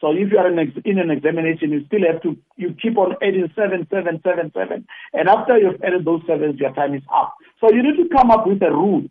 So 0.00 0.12
if 0.12 0.30
you 0.30 0.38
are 0.38 0.48
in, 0.48 0.58
in 0.84 0.98
an 0.98 1.10
examination, 1.10 1.70
you 1.70 1.84
still 1.86 2.04
have 2.10 2.22
to, 2.22 2.36
you 2.56 2.74
keep 2.80 2.98
on 2.98 3.14
adding 3.22 3.50
seven, 3.56 3.86
seven, 3.90 4.20
seven, 4.22 4.52
seven. 4.54 4.86
And 5.14 5.28
after 5.28 5.56
you've 5.56 5.82
added 5.82 6.04
those 6.04 6.20
sevens, 6.26 6.60
your 6.60 6.74
time 6.74 6.94
is 6.94 7.02
up. 7.14 7.34
So 7.60 7.72
you 7.72 7.82
need 7.82 7.96
to 7.96 8.08
come 8.14 8.30
up 8.30 8.46
with 8.46 8.62
a 8.62 8.70
rule. 8.70 9.04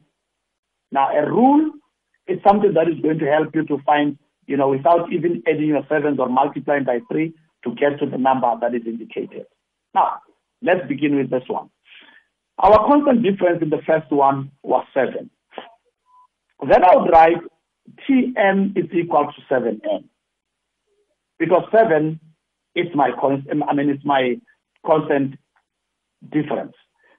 Now, 0.96 1.10
a 1.12 1.30
rule 1.30 1.72
is 2.26 2.40
something 2.48 2.74
that 2.74 2.88
is 2.88 2.98
going 3.02 3.20
to 3.20 3.26
help 3.26 3.54
you 3.54 3.66
to 3.66 3.80
find, 3.86 4.18
you 4.48 4.56
know, 4.56 4.70
without 4.70 5.12
even 5.12 5.44
adding 5.46 5.68
your 5.68 5.86
sevens 5.90 6.20
or 6.20 6.30
multiplying 6.30 6.86
by 6.86 7.00
three 7.12 7.34
to 7.66 7.76
get 7.76 8.00
to 8.00 8.06
the 8.10 8.18
number 8.18 8.50
that 8.62 8.74
is 8.74 8.84
indicated. 8.86 9.46
Now, 9.94 10.20
let's 10.62 10.88
begin 10.88 11.18
with 11.18 11.30
this 11.30 11.44
one. 11.48 11.70
Our 12.60 12.88
constant 12.88 13.24
difference 13.24 13.62
in 13.62 13.70
the 13.72 13.82
first 13.86 14.10
one 14.10 14.52
was 14.64 14.86
seven. 14.94 15.30
Then 16.66 16.86
I 16.86 16.96
would 16.96 17.12
write 17.12 17.42
Tn 18.08 18.78
is 18.78 18.90
equal 18.94 19.28
to 19.36 19.54
7n 19.54 20.06
because 21.38 21.64
seven 21.74 22.22
is 22.74 22.88
my 22.96 23.12
constant. 23.20 23.64
I 23.68 23.74
mean, 23.74 23.90
it's 23.90 24.06
my 24.06 24.36
constant 24.86 25.36
difference. 26.32 26.74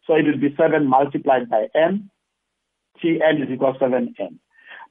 So 0.06 0.14
it 0.14 0.24
will 0.24 0.40
be 0.40 0.56
seven 0.56 0.86
multiplied 0.86 1.50
by 1.50 1.66
n. 1.74 2.10
Tn 3.02 3.42
is 3.42 3.50
equal 3.52 3.72
to 3.74 3.78
seven 3.78 4.14
n. 4.18 4.38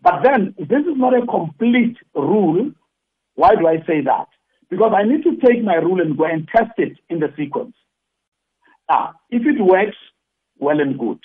But 0.02 0.22
then 0.24 0.56
this 0.58 0.82
is 0.82 0.98
not 0.98 1.18
a 1.18 1.26
complete 1.26 1.98
rule. 2.14 2.72
Why 3.36 3.56
do 3.56 3.68
I 3.68 3.78
say 3.88 4.02
that? 4.02 4.28
Because 4.70 4.94
I 4.96 5.04
need 5.04 5.24
to 5.24 5.36
take 5.46 5.64
my 5.64 5.76
rule 5.76 6.02
and 6.02 6.18
go 6.18 6.26
and 6.26 6.48
test 6.48 6.72
it 6.78 6.98
in 7.10 7.20
the 7.20 7.34
sequence. 7.38 7.76
Now, 8.90 9.16
if 9.30 9.44
it 9.46 9.62
works, 9.62 9.98
well 10.60 10.80
and 10.80 10.98
good. 10.98 11.20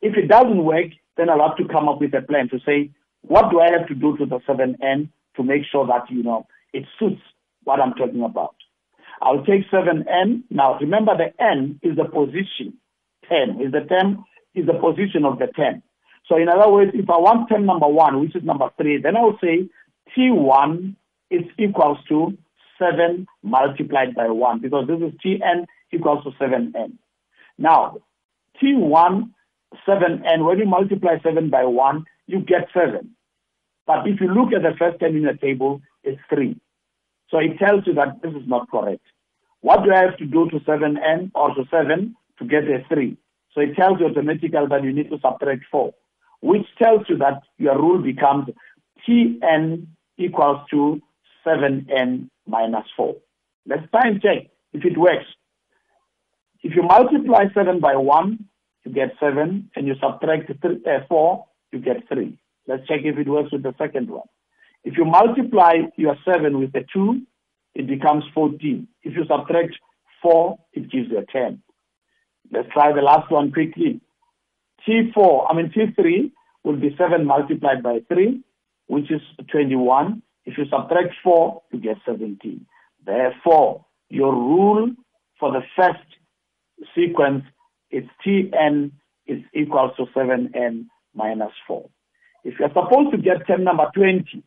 If 0.00 0.16
it 0.16 0.28
doesn't 0.28 0.64
work, 0.64 0.90
then 1.16 1.30
I'll 1.30 1.48
have 1.48 1.56
to 1.58 1.68
come 1.72 1.88
up 1.88 2.00
with 2.00 2.14
a 2.14 2.22
plan 2.22 2.48
to 2.50 2.58
say, 2.66 2.90
what 3.22 3.50
do 3.50 3.60
I 3.60 3.70
have 3.70 3.86
to 3.88 3.94
do 3.94 4.16
to 4.18 4.26
the 4.26 4.38
7n 4.40 5.08
to 5.36 5.42
make 5.42 5.62
sure 5.70 5.86
that, 5.86 6.10
you 6.10 6.22
know, 6.22 6.46
it 6.72 6.84
suits 6.98 7.22
what 7.64 7.80
I'm 7.80 7.94
talking 7.94 8.22
about. 8.22 8.54
I'll 9.22 9.44
take 9.44 9.70
7n. 9.70 10.42
Now, 10.50 10.78
remember 10.78 11.16
the 11.16 11.42
n 11.42 11.80
is 11.82 11.96
the 11.96 12.04
position. 12.04 12.74
10 13.28 13.60
is 13.62 13.72
the 13.72 13.86
term, 13.88 14.24
is 14.54 14.66
the 14.66 14.74
position 14.74 15.24
of 15.24 15.38
the 15.38 15.46
10. 15.56 15.82
So 16.28 16.36
in 16.36 16.48
other 16.48 16.70
words, 16.70 16.92
if 16.94 17.08
I 17.10 17.18
want 17.18 17.48
term 17.48 17.66
number 17.66 17.86
1, 17.86 18.20
which 18.20 18.36
is 18.36 18.42
number 18.44 18.70
3, 18.80 19.02
then 19.02 19.16
I 19.16 19.20
will 19.20 19.38
say 19.42 19.68
T1 20.16 20.94
is 21.30 21.42
equals 21.58 21.98
to 22.08 22.36
7 22.78 23.26
multiplied 23.42 24.14
by 24.14 24.28
1 24.28 24.60
because 24.60 24.86
this 24.86 25.00
is 25.00 25.12
Tn 25.24 25.66
equals 25.92 26.24
to 26.24 26.30
7n. 26.42 26.92
Now, 27.58 27.98
T1, 28.62 29.30
7n, 29.86 30.46
when 30.46 30.58
you 30.58 30.66
multiply 30.66 31.16
7 31.22 31.50
by 31.50 31.64
1, 31.64 32.04
you 32.26 32.40
get 32.40 32.68
7. 32.72 33.10
But 33.86 34.06
if 34.06 34.20
you 34.20 34.28
look 34.28 34.52
at 34.52 34.62
the 34.62 34.76
first 34.78 35.00
term 35.00 35.16
in 35.16 35.24
the 35.24 35.34
table, 35.34 35.82
it's 36.02 36.20
3. 36.32 36.58
So 37.30 37.38
it 37.38 37.58
tells 37.58 37.86
you 37.86 37.94
that 37.94 38.22
this 38.22 38.32
is 38.32 38.46
not 38.46 38.70
correct. 38.70 39.02
What 39.60 39.84
do 39.84 39.92
I 39.92 40.02
have 40.02 40.16
to 40.18 40.24
do 40.24 40.48
to 40.50 40.58
7n 40.60 41.32
or 41.34 41.54
to 41.54 41.64
7 41.70 42.16
to 42.38 42.44
get 42.44 42.64
a 42.64 42.84
3? 42.88 43.16
So 43.54 43.60
it 43.60 43.76
tells 43.76 44.00
you 44.00 44.06
automatically 44.06 44.50
that 44.68 44.82
you 44.82 44.92
need 44.92 45.10
to 45.10 45.18
subtract 45.20 45.62
4, 45.70 45.92
which 46.44 46.66
tells 46.76 47.08
you 47.08 47.16
that 47.16 47.40
your 47.56 47.78
rule 47.78 48.02
becomes 48.02 48.48
Tn 49.08 49.86
equals 50.18 50.60
to 50.70 51.00
7n 51.46 52.28
minus 52.46 52.84
4. 52.98 53.14
Let's 53.66 53.90
try 53.90 54.08
and 54.08 54.20
check 54.20 54.50
if 54.74 54.84
it 54.84 54.98
works. 54.98 55.24
If 56.62 56.76
you 56.76 56.82
multiply 56.82 57.44
7 57.54 57.80
by 57.80 57.96
1, 57.96 58.44
you 58.84 58.92
get 58.92 59.12
7, 59.18 59.70
and 59.74 59.86
you 59.86 59.94
subtract 60.02 60.52
three, 60.60 60.82
uh, 60.86 61.06
4, 61.08 61.46
you 61.72 61.78
get 61.78 62.06
3. 62.12 62.38
Let's 62.68 62.86
check 62.88 63.00
if 63.04 63.16
it 63.16 63.26
works 63.26 63.50
with 63.50 63.62
the 63.62 63.74
second 63.78 64.10
one. 64.10 64.28
If 64.84 64.98
you 64.98 65.06
multiply 65.06 65.76
your 65.96 66.16
7 66.26 66.58
with 66.58 66.74
a 66.74 66.84
2, 66.92 67.22
it 67.74 67.86
becomes 67.86 68.24
14. 68.34 68.86
If 69.02 69.16
you 69.16 69.24
subtract 69.26 69.78
4, 70.20 70.58
it 70.74 70.90
gives 70.90 71.08
you 71.10 71.20
a 71.20 71.24
10. 71.24 71.62
Let's 72.52 72.68
try 72.74 72.92
the 72.92 73.00
last 73.00 73.30
one 73.30 73.50
quickly. 73.50 74.02
T4, 74.86 75.46
I 75.50 75.54
mean 75.54 75.72
T3 75.74 76.30
will 76.64 76.76
be 76.76 76.94
7 76.98 77.24
multiplied 77.24 77.82
by 77.82 78.00
3, 78.08 78.40
which 78.86 79.10
is 79.10 79.20
21. 79.50 80.22
If 80.44 80.58
you 80.58 80.64
subtract 80.70 81.14
4, 81.22 81.62
you 81.72 81.80
get 81.80 81.96
17. 82.06 82.66
Therefore, 83.04 83.84
your 84.08 84.32
rule 84.32 84.90
for 85.38 85.52
the 85.52 85.62
first 85.76 86.04
sequence 86.94 87.44
is 87.90 88.04
Tn 88.26 88.90
is 89.26 89.40
equal 89.54 89.92
to 89.96 90.04
7n 90.16 90.86
minus 91.14 91.52
4. 91.66 91.88
If 92.44 92.58
you're 92.58 92.68
supposed 92.68 93.12
to 93.12 93.18
get 93.18 93.46
term 93.46 93.64
number 93.64 93.90
20, 93.94 94.42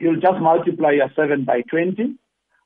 you'll 0.00 0.20
just 0.20 0.40
multiply 0.40 0.92
your 0.92 1.10
7 1.16 1.44
by 1.44 1.62
20, 1.62 2.14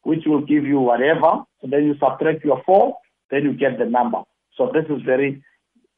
which 0.03 0.25
will 0.27 0.41
give 0.41 0.65
you 0.65 0.81
whatever, 0.81 1.45
and 1.63 1.73
then 1.73 1.85
you 1.85 1.95
subtract 2.01 2.45
your 2.45 2.63
4, 2.67 2.97
then 3.31 3.45
you 3.45 3.53
get 3.53 3.79
the 3.79 3.85
number. 3.85 4.23
So 4.57 4.71
this 4.73 4.85
is 4.91 5.03
very 5.03 5.43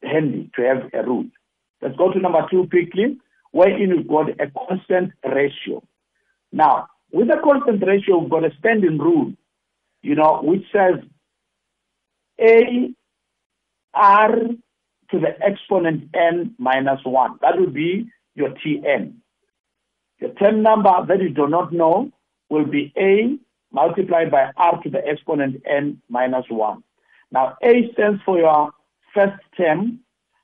handy 0.05 0.49
to 0.55 0.61
have 0.63 0.89
a 0.93 1.05
rule. 1.05 1.25
Let's 1.81 1.95
go 1.97 2.11
to 2.11 2.19
number 2.19 2.45
2 2.49 2.67
quickly, 2.69 3.17
wherein 3.51 3.95
we've 3.95 4.07
got 4.07 4.29
a 4.29 4.51
constant 4.67 5.11
ratio. 5.23 5.83
Now, 6.51 6.87
with 7.11 7.27
the 7.27 7.37
constant 7.43 7.83
ratio, 7.85 8.17
we've 8.19 8.29
got 8.29 8.45
a 8.45 8.51
standing 8.59 8.97
rule, 8.97 9.33
you 10.01 10.15
know, 10.15 10.41
which 10.43 10.63
says 10.71 10.95
A 12.39 12.93
R 13.93 14.31
to 15.11 15.19
the 15.19 15.39
exponent 15.41 16.09
n 16.13 16.55
minus 16.57 16.99
1. 17.03 17.39
That 17.41 17.59
would 17.59 17.73
be 17.73 18.09
your 18.35 18.49
Tn. 18.49 19.13
The 20.19 20.29
term 20.29 20.61
number 20.61 20.93
that 21.07 21.21
you 21.21 21.29
do 21.29 21.47
not 21.47 21.71
know 21.71 22.11
will 22.49 22.65
be 22.65 22.93
A 22.97 23.37
multiplied 23.71 24.31
by 24.31 24.51
R 24.57 24.81
to 24.83 24.89
the 24.89 25.05
exponent 25.05 25.61
n 25.65 26.01
minus 26.09 26.45
1. 26.49 26.83
Now, 27.31 27.57
A 27.63 27.91
stands 27.93 28.21
for 28.23 28.37
your 28.37 28.71
first 29.15 29.41
term. 29.57 30.01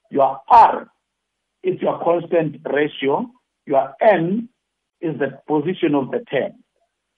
Your 0.09 0.41
R 0.49 0.87
is 1.63 1.79
your 1.81 1.99
constant 2.03 2.57
ratio. 2.65 3.29
Your 3.65 3.93
n 4.01 4.49
is 5.01 5.19
the 5.19 5.39
position 5.47 5.95
of 5.95 6.11
the 6.11 6.19
term. 6.31 6.53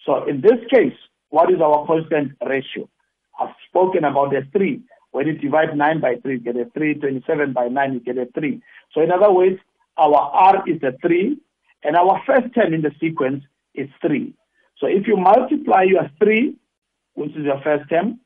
So 0.05 0.27
in 0.27 0.41
this 0.41 0.59
case, 0.69 0.97
what 1.29 1.51
is 1.51 1.61
our 1.61 1.85
constant 1.87 2.33
ratio? 2.45 2.89
I've 3.39 3.55
spoken 3.69 4.03
about 4.03 4.31
the 4.31 4.45
3. 4.51 4.81
When 5.11 5.27
you 5.27 5.33
divide 5.33 5.75
9 5.75 6.01
by 6.01 6.15
3, 6.21 6.33
you 6.33 6.39
get 6.39 6.55
a 6.55 6.65
3. 6.73 6.95
27 6.95 7.53
by 7.53 7.67
9, 7.67 7.93
you 7.93 7.99
get 7.99 8.17
a 8.17 8.27
3. 8.33 8.61
So 8.93 9.01
in 9.01 9.11
other 9.11 9.31
words, 9.31 9.59
our 9.97 10.15
R 10.15 10.63
is 10.67 10.81
a 10.83 10.91
3, 11.05 11.37
and 11.83 11.95
our 11.95 12.21
first 12.25 12.53
term 12.55 12.73
in 12.73 12.81
the 12.81 12.91
sequence 12.99 13.43
is 13.75 13.89
3. 14.01 14.33
So 14.77 14.87
if 14.87 15.07
you 15.07 15.17
multiply 15.17 15.83
your 15.83 16.09
3, 16.21 16.55
which 17.15 17.31
is 17.31 17.45
your 17.45 17.61
first 17.63 17.89
term, 17.89 18.19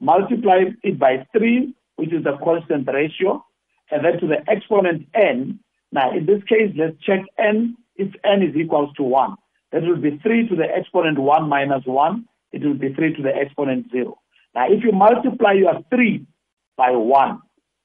multiply 0.00 0.64
it 0.82 0.98
by 0.98 1.26
3, 1.36 1.74
which 2.00 2.12
is 2.12 2.24
the 2.24 2.36
constant 2.42 2.88
ratio, 2.88 3.44
and 3.90 4.04
then 4.04 4.18
to 4.20 4.26
the 4.26 4.40
exponent 4.50 5.06
n. 5.14 5.60
Now, 5.92 6.10
in 6.16 6.24
this 6.24 6.42
case, 6.48 6.72
let's 6.76 6.96
check 7.04 7.20
n. 7.38 7.76
If 7.96 8.08
n 8.24 8.42
is 8.42 8.56
equals 8.56 8.94
to 8.96 9.02
1, 9.02 9.36
that 9.72 9.82
will 9.82 10.00
be 10.00 10.18
3 10.22 10.48
to 10.48 10.56
the 10.56 10.64
exponent 10.64 11.18
1 11.18 11.48
minus 11.48 11.82
1. 11.84 12.24
It 12.52 12.64
will 12.64 12.74
be 12.74 12.94
3 12.94 13.14
to 13.16 13.22
the 13.22 13.36
exponent 13.36 13.92
0. 13.92 14.16
Now, 14.54 14.66
if 14.68 14.82
you 14.82 14.92
multiply 14.92 15.52
your 15.52 15.80
3 15.90 16.26
by 16.78 16.90
1, 16.92 17.38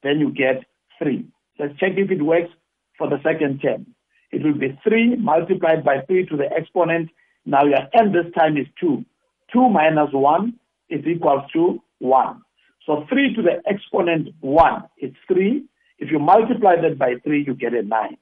then 0.03 0.19
you 0.19 0.31
get 0.31 0.63
3. 0.99 1.25
Let's 1.59 1.77
check 1.77 1.93
if 1.97 2.09
it 2.09 2.21
works 2.21 2.51
for 2.97 3.09
the 3.09 3.19
second 3.21 3.59
term. 3.59 3.85
It 4.31 4.43
will 4.43 4.57
be 4.57 4.79
3 4.87 5.17
multiplied 5.17 5.83
by 5.83 6.01
3 6.07 6.25
to 6.27 6.37
the 6.37 6.49
exponent. 6.57 7.09
Now 7.45 7.65
your 7.65 7.83
n 7.93 8.13
this 8.13 8.31
time 8.37 8.55
is 8.57 8.67
2. 8.79 9.03
2 9.51 9.69
minus 9.69 10.09
1 10.11 10.53
is 10.89 11.05
equals 11.05 11.43
to 11.53 11.81
1. 11.99 12.41
So 12.85 13.05
3 13.09 13.35
to 13.35 13.41
the 13.41 13.61
exponent 13.67 14.29
1 14.41 14.83
is 14.99 15.11
3. 15.27 15.63
If 15.97 16.11
you 16.11 16.19
multiply 16.19 16.75
that 16.81 16.99
by 16.99 17.15
3, 17.23 17.43
you 17.45 17.55
get 17.55 17.73
a 17.73 17.81
9. 17.81 18.17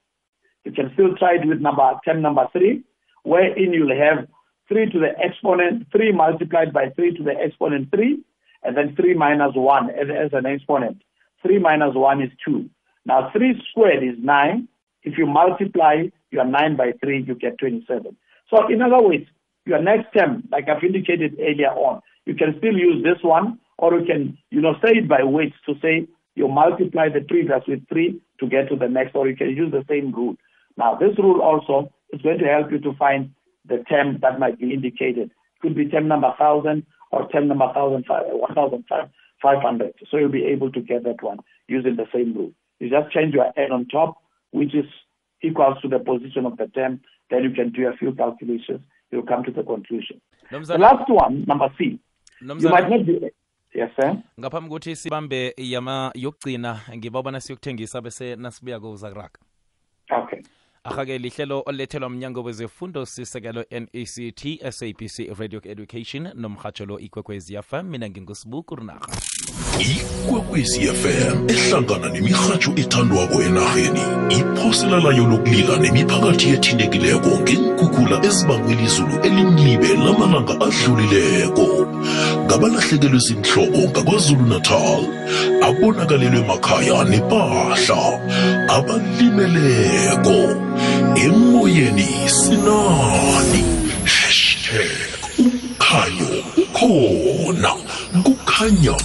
You 0.64 0.72
can 0.72 0.92
still 0.94 1.16
try 1.18 1.36
it 1.36 1.48
with 1.48 1.60
number 1.60 1.84
term 2.06 2.22
number 2.22 2.48
3, 2.54 2.82
wherein 3.24 3.74
you'll 3.74 3.98
have 3.98 4.28
3 4.70 4.90
to 4.92 5.00
the 5.00 5.10
exponent, 5.22 5.88
3 5.92 6.14
multiplied 6.14 6.72
by 6.72 6.90
3 6.96 7.18
to 7.18 7.24
the 7.24 7.34
exponent 7.38 7.90
3, 7.92 8.20
and 8.64 8.78
then 8.78 8.96
3 8.96 9.14
minus 9.16 9.52
1 9.54 9.90
as, 9.90 10.08
as 10.26 10.32
an 10.34 10.46
exponent. 10.46 11.02
3 11.42 11.60
minus 11.60 11.94
1 11.96 12.22
is 12.22 12.32
2. 12.46 12.70
Now 13.06 13.30
3 13.36 13.62
squared 13.70 14.04
is 14.04 14.16
9. 14.20 14.68
If 15.04 15.18
you 15.18 15.26
multiply 15.26 16.04
your 16.32 16.46
9 16.46 16.78
by 16.78 16.94
3, 17.04 17.26
you 17.28 17.36
get 17.36 17.58
27. 17.58 18.16
So 18.50 18.68
in 18.68 18.82
other 18.82 19.02
words, 19.02 19.26
your 19.66 19.82
next 19.82 20.14
term, 20.18 20.48
like 20.52 20.70
I've 20.70 20.84
indicated 20.84 21.38
earlier 21.40 21.72
on, 21.72 22.02
you 22.26 22.36
can 22.36 22.56
still 22.58 22.78
use 22.78 23.04
this 23.04 23.22
one, 23.22 23.60
or 23.84 24.00
you 24.00 24.06
can, 24.06 24.38
you 24.50 24.62
know, 24.62 24.76
say 24.82 24.92
it 24.92 25.10
by 25.10 25.24
weights 25.24 25.58
to 25.66 25.74
say 25.82 26.08
you 26.36 26.48
multiply 26.48 27.10
the 27.10 27.20
previous 27.20 27.62
with 27.68 27.86
3 27.90 28.18
to 28.40 28.48
get 28.48 28.70
to 28.70 28.78
the 28.78 28.88
next, 28.88 29.14
or 29.14 29.28
you 29.28 29.36
can 29.36 29.50
use 29.50 29.74
the 29.74 29.84
same 29.90 30.14
rule. 30.14 30.38
Now, 30.78 30.96
this 30.96 31.18
rule 31.18 31.42
also 31.42 31.92
is 32.14 32.22
going 32.22 32.40
to 32.40 32.46
help 32.46 32.72
you 32.72 32.80
to 32.80 32.94
find 32.94 33.32
the 33.68 33.84
term 33.90 34.20
that 34.22 34.40
might 34.40 34.58
be 34.58 34.74
indicated. 34.74 35.32
It 35.32 35.62
could 35.62 35.76
be 35.76 35.90
term 35.90 36.08
number 36.08 36.30
1000 36.30 36.86
or 37.12 37.28
term 37.28 37.50
number 37.50 37.66
1500. 37.76 39.94
So 40.10 40.18
you'll 40.18 40.30
be 40.30 40.46
able 40.46 40.72
to 40.72 40.80
get 40.80 41.04
that 41.04 41.22
one 41.22 41.40
using 41.68 41.98
the 41.98 42.08
same 42.14 42.34
rule. 42.34 42.54
You 42.80 42.90
just 42.90 43.12
change 43.14 43.34
your 43.34 43.52
n 43.58 43.74
on 43.74 43.88
top, 43.88 44.16
which 44.52 44.74
is 44.74 44.86
equals 45.42 45.82
to 45.82 45.90
the 45.90 46.00
position 46.00 46.46
of 46.46 46.56
the 46.56 46.68
term. 46.68 47.02
Then 47.30 47.44
you 47.44 47.52
can 47.52 47.72
do 47.72 47.86
a 47.88 47.98
few 47.98 48.14
calculations. 48.14 48.80
You'll 49.12 49.24
come 49.24 49.44
to 49.44 49.52
the 49.52 49.64
conclusion. 49.64 50.22
The 50.50 50.78
last 50.78 51.10
one, 51.10 51.44
number 51.46 51.70
C. 51.78 52.00
You 52.42 52.70
might 52.70 52.90
not 52.90 53.06
be. 53.06 53.30
Yes, 53.76 53.90
sir. 53.96 54.16
ngaphambi 54.40 54.70
kokuthi 54.70 54.96
sibambe 54.96 55.54
yama 55.58 56.12
yokugcina 56.16 56.82
ngibabona 56.96 57.42
siyokuthengisa 57.42 58.02
bese 58.02 58.36
nasibuya 58.36 58.80
kuza 58.80 59.10
kuraka 59.10 59.40
Okay. 60.10 60.40
ahake 60.84 61.18
lihlelo 61.18 61.64
olethelwa 61.66 62.10
mnyango 62.10 62.44
wezefundo 62.44 63.06
sisekelo 63.06 63.66
nect 63.72 64.64
sabc 64.72 65.40
radio 65.40 65.62
education 65.64 66.30
nomhatsholo 66.36 67.00
ikwekwezi 67.00 67.54
yafa 67.54 67.84
mina 67.84 68.10
ngingusibuku 68.10 68.76
rinarha 68.76 69.08
ikwekwezi 70.54 70.80
fm 70.82 71.50
ehlangana 71.50 72.10
nemirhatsho 72.10 72.72
ethandwako 72.76 73.42
enarheni. 73.42 74.02
Iphosela 74.30 75.00
layo 75.00 75.28
lokulila 75.28 75.78
nemiphakathi 75.78 76.50
ethintekileko 76.50 77.30
ngeenkhukhula 77.42 78.26
ezibangwe 78.26 78.76
lizulu 78.76 79.16
elinyibe 79.24 79.88
lamalanga 79.88 80.54
adlulileko. 80.66 81.68
Ngabalahlekelwe 82.46 83.20
zinhlobo 83.26 83.80
ngakwazulu-natal 83.90 85.02
abonakalelwe 85.68 86.42
makhaya 86.50 87.04
nepahla 87.04 88.02
abalimeleko. 88.76 90.38
Emoyeni 91.26 92.10
sinani. 92.38 93.64
Hashtag 94.06 95.10
ukhanyo 95.46 96.30
ukhona 96.62 97.72
kukhanya 98.24 98.96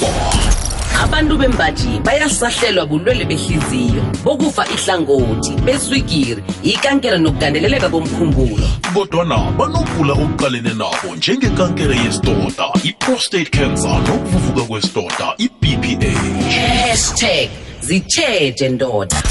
ba 0.00 0.67
abantu 1.02 1.36
bembaji 1.38 2.00
bayasahlelwa 2.04 2.86
bulwele 2.86 3.24
behliziyo 3.24 4.02
bokufa 4.24 4.66
ihlangothi 4.66 5.52
beswigiri 5.64 6.42
ikankela 6.62 7.18
nokugandeleleka 7.18 7.88
komkhumbulo. 7.88 8.68
Kodwana 8.94 9.36
banokugula 9.58 10.12
okuqalene 10.12 10.74
nabo 10.74 11.16
njengekankere 11.16 11.96
yesidoda 11.96 12.66
i-prostate 12.84 13.50
cancer 13.50 14.00
nokuvuvuka 14.06 14.62
kwesidoda 14.62 15.34
i-bph 15.38 16.54
hashtag 16.88 17.48
zitshetshe 17.80 18.68
ndoda 18.68 19.22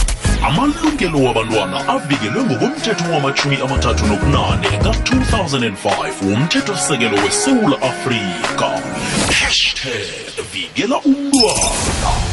amalungelo 0.46 1.24
wabantwana 1.24 1.88
avikelwe 1.88 2.44
ngokomthetho 2.44 3.14
wamachumi 3.14 3.56
amathathu 3.56 4.06
nobunane 4.06 4.68
ka-2005 4.84 5.88
womthethosisekelo 6.30 7.18
wesewula 7.24 7.82
afrika. 7.82 8.68
Hashtag 9.40 10.08
vikela 10.54 10.98
umntwana. 10.98 11.70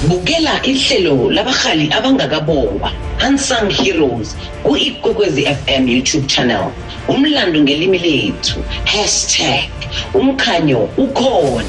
Bukela 0.08 0.62
ihlelo 0.62 1.30
labarhali 1.30 1.92
abangakaboba 1.92 2.92
unsung 3.28 3.70
heroes 3.70 4.36
ku-ikwekwezi 4.62 5.42
fm 5.44 5.88
youtube 5.88 6.26
channel. 6.26 6.70
Umlando 7.08 7.60
ngelimi 7.60 7.98
lethu 7.98 8.64
hashtag 8.84 9.70
umkhanyo 10.14 10.88
ukhona 10.96 11.64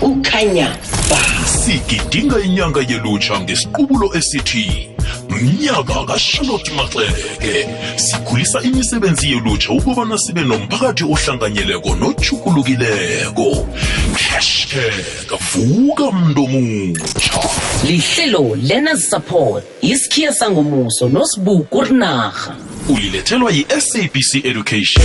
kukhanya 0.00 0.68
ba. 1.10 1.18
Sigidinga 1.46 2.40
inyanga 2.40 2.80
yelutsha 2.80 3.40
ngesiqubulo 3.40 4.14
esithi 4.14 4.97
mnyaka 5.30 6.04
kashalotte 6.04 6.72
maxeke 6.72 7.68
sikhulisa 7.96 8.62
imisebenzi 8.62 9.32
yelutsha 9.32 9.72
ukubana 9.72 10.18
sibe 10.18 10.40
nomphakathi 10.40 11.04
ohlanganyeleko 11.04 11.94
nochukulukileko 11.94 13.66
hashtag 14.30 15.38
vuka 15.52 16.10
mntu 16.12 16.44
omutsha 16.44 17.40
lihlelo 17.86 18.56
learners 18.56 19.10
support 19.10 19.64
isikhiya 19.82 20.32
sangomuso 20.32 21.08
nosibuku 21.08 21.82
rinarha. 21.82 22.56
Ulilethelwa 22.88 23.50
yi-sabc 23.52 24.44
education. 24.44 25.04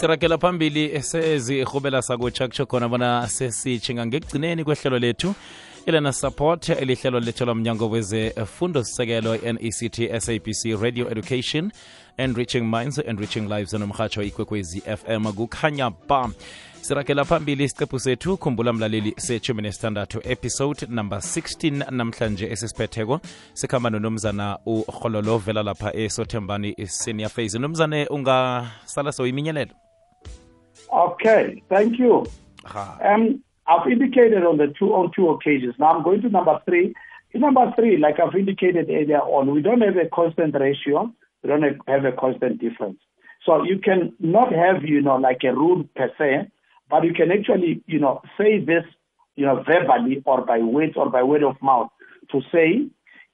Sirakela 0.00 0.38
phambili 0.38 1.02
sezirhubela 1.02 2.02
sakutsha 2.02 2.48
kutsho 2.48 2.66
khona 2.66 2.88
bona 2.88 3.28
sesitshinga 3.28 4.06
ngekugcineni 4.06 4.64
kwehlelo 4.64 4.98
lethu 4.98 5.34
ilena 5.86 6.12
support 6.12 6.68
elihlelo 6.68 7.20
lethelwa 7.20 7.54
mnyango 7.54 7.90
wezefundo 7.90 8.84
sisekelo 8.84 9.36
nect 9.36 10.18
sabc 10.20 10.82
radio 10.82 11.10
education 11.10 11.72
enriching 12.16 12.60
minds 12.60 12.98
enriching 12.98 13.40
lives 13.48 13.72
nomhatsho 13.72 14.22
ikwekwezi 14.22 14.80
fm 14.80 15.32
kukhanya 15.32 15.90
ba 16.08 16.30
sirakela 16.80 17.24
phambili 17.24 17.64
isiqephu 17.64 17.98
sethu 17.98 18.36
khumbula 18.36 18.72
mlaleli 18.72 19.14
sechumi 19.16 19.62
nesithandathu 19.62 20.20
episode 20.24 20.86
number 20.88 21.18
16 21.18 21.90
namhlanje 21.90 22.46
esisiphetheko 22.46 23.20
sikhamba 23.52 23.90
nonomzana 23.90 24.58
urhololo 24.66 25.38
vela 25.38 25.62
lapha 25.62 25.94
esothembani 25.96 26.74
senior 26.86 27.30
phase 27.30 27.58
nomzane 27.58 28.06
ungasala 28.06 29.12
soyiminyelela 29.12 29.72
Okay. 30.92 31.62
Thank 31.68 31.98
you. 31.98 32.26
ha 32.64 32.98
Um, 33.14 33.40
I've 33.66 33.90
indicated 33.90 34.44
on 34.44 34.58
the 34.58 34.72
two 34.78 34.92
on 34.94 35.10
two 35.14 35.28
occasions. 35.30 35.74
Now 35.78 35.92
I'm 35.92 36.02
going 36.02 36.22
to 36.22 36.28
number 36.28 36.58
three. 36.66 36.94
In 37.32 37.40
number 37.40 37.72
three, 37.76 37.96
like 37.96 38.20
I've 38.20 38.34
indicated 38.34 38.88
earlier 38.90 39.18
on, 39.18 39.52
we 39.52 39.62
don't 39.62 39.80
have 39.80 39.96
a 39.96 40.08
constant 40.08 40.54
ratio. 40.54 41.12
We 41.42 41.48
don't 41.48 41.62
have- 41.62 42.04
a 42.04 42.12
constant 42.12 42.60
difference. 42.60 42.98
So 43.44 43.64
you 43.64 43.78
can 43.78 44.14
not 44.20 44.52
have, 44.52 44.84
you 44.84 45.02
know, 45.02 45.16
like 45.16 45.44
a 45.44 45.52
rule 45.52 45.84
per 45.96 46.10
se, 46.16 46.48
but 46.88 47.04
you 47.04 47.12
can 47.12 47.30
actually, 47.30 47.82
you 47.86 47.98
know, 47.98 48.22
say 48.38 48.58
this, 48.58 48.84
you 49.36 49.44
know, 49.44 49.62
verbally 49.62 50.22
or 50.24 50.42
by 50.42 50.58
words 50.58 50.94
or 50.96 51.10
by 51.10 51.22
word 51.22 51.42
of 51.42 51.60
mouth 51.60 51.90
to 52.30 52.40
say, 52.52 52.86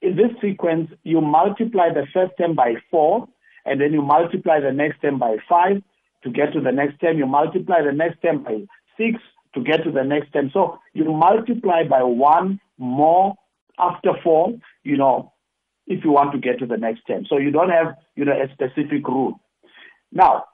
in 0.02 0.16
this 0.16 0.32
sequence, 0.40 0.90
you 1.04 1.20
multiply 1.20 1.90
the 1.92 2.06
first 2.12 2.32
term 2.38 2.54
by 2.54 2.76
four, 2.90 3.28
and 3.66 3.80
then 3.80 3.92
you 3.92 4.02
multiply 4.02 4.58
the 4.60 4.72
next 4.72 5.00
term 5.02 5.18
by 5.18 5.36
five 5.48 5.82
to 6.22 6.30
get 6.30 6.52
to 6.54 6.60
the 6.60 6.72
next 6.72 6.98
term. 7.00 7.18
You 7.18 7.26
multiply 7.26 7.82
the 7.82 7.92
next 7.92 8.22
term 8.22 8.42
by 8.42 8.66
six 8.96 9.20
to 9.54 9.62
get 9.62 9.84
to 9.84 9.90
the 9.90 10.04
next 10.04 10.32
term. 10.32 10.50
So 10.52 10.78
you 10.92 11.04
multiply 11.04 11.84
by 11.84 12.02
one 12.02 12.60
more 12.78 13.34
after 13.78 14.12
four, 14.22 14.54
you 14.84 14.96
know, 14.96 15.32
if 15.86 16.04
you 16.04 16.12
want 16.12 16.32
to 16.32 16.38
get 16.38 16.58
to 16.60 16.66
the 16.66 16.76
next 16.76 17.02
term. 17.06 17.26
So 17.28 17.38
you 17.38 17.50
don't 17.50 17.70
have, 17.70 17.96
you 18.14 18.24
know, 18.24 18.32
a 18.32 18.52
specific 18.52 19.06
rule. 19.08 19.40
Now, 20.12 20.44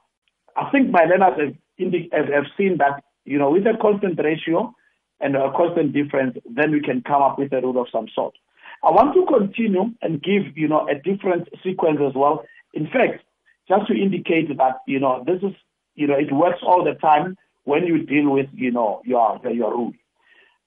I 0.56 0.70
think 0.70 0.90
my 0.90 1.04
learners 1.04 1.38
have, 1.78 1.92
have, 2.12 2.28
have 2.32 2.44
seen 2.56 2.78
that, 2.78 3.04
you 3.24 3.38
know, 3.38 3.50
with 3.50 3.66
a 3.66 3.76
constant 3.80 4.18
ratio 4.22 4.72
and 5.20 5.36
a 5.36 5.50
constant 5.56 5.92
difference, 5.92 6.36
then 6.54 6.70
we 6.70 6.80
can 6.80 7.02
come 7.02 7.22
up 7.22 7.38
with 7.38 7.52
a 7.52 7.60
rule 7.60 7.80
of 7.80 7.88
some 7.90 8.06
sort. 8.14 8.34
I 8.82 8.90
want 8.90 9.14
to 9.14 9.26
continue 9.26 9.94
and 10.02 10.22
give, 10.22 10.56
you 10.56 10.68
know, 10.68 10.86
a 10.88 10.94
different 10.94 11.48
sequence 11.64 11.98
as 12.06 12.14
well. 12.14 12.44
In 12.74 12.86
fact, 12.86 13.24
just 13.68 13.86
to 13.88 13.94
indicate 13.94 14.48
that, 14.56 14.76
you 14.86 15.00
know, 15.00 15.24
this 15.26 15.42
is, 15.42 15.56
you 15.94 16.06
know, 16.06 16.14
it 16.14 16.32
works 16.32 16.60
all 16.62 16.84
the 16.84 16.94
time 16.94 17.36
when 17.66 17.84
you 17.84 18.04
deal 18.04 18.30
with, 18.30 18.46
you 18.54 18.70
know, 18.70 19.02
your, 19.04 19.40
your 19.52 19.72
rule. 19.72 19.92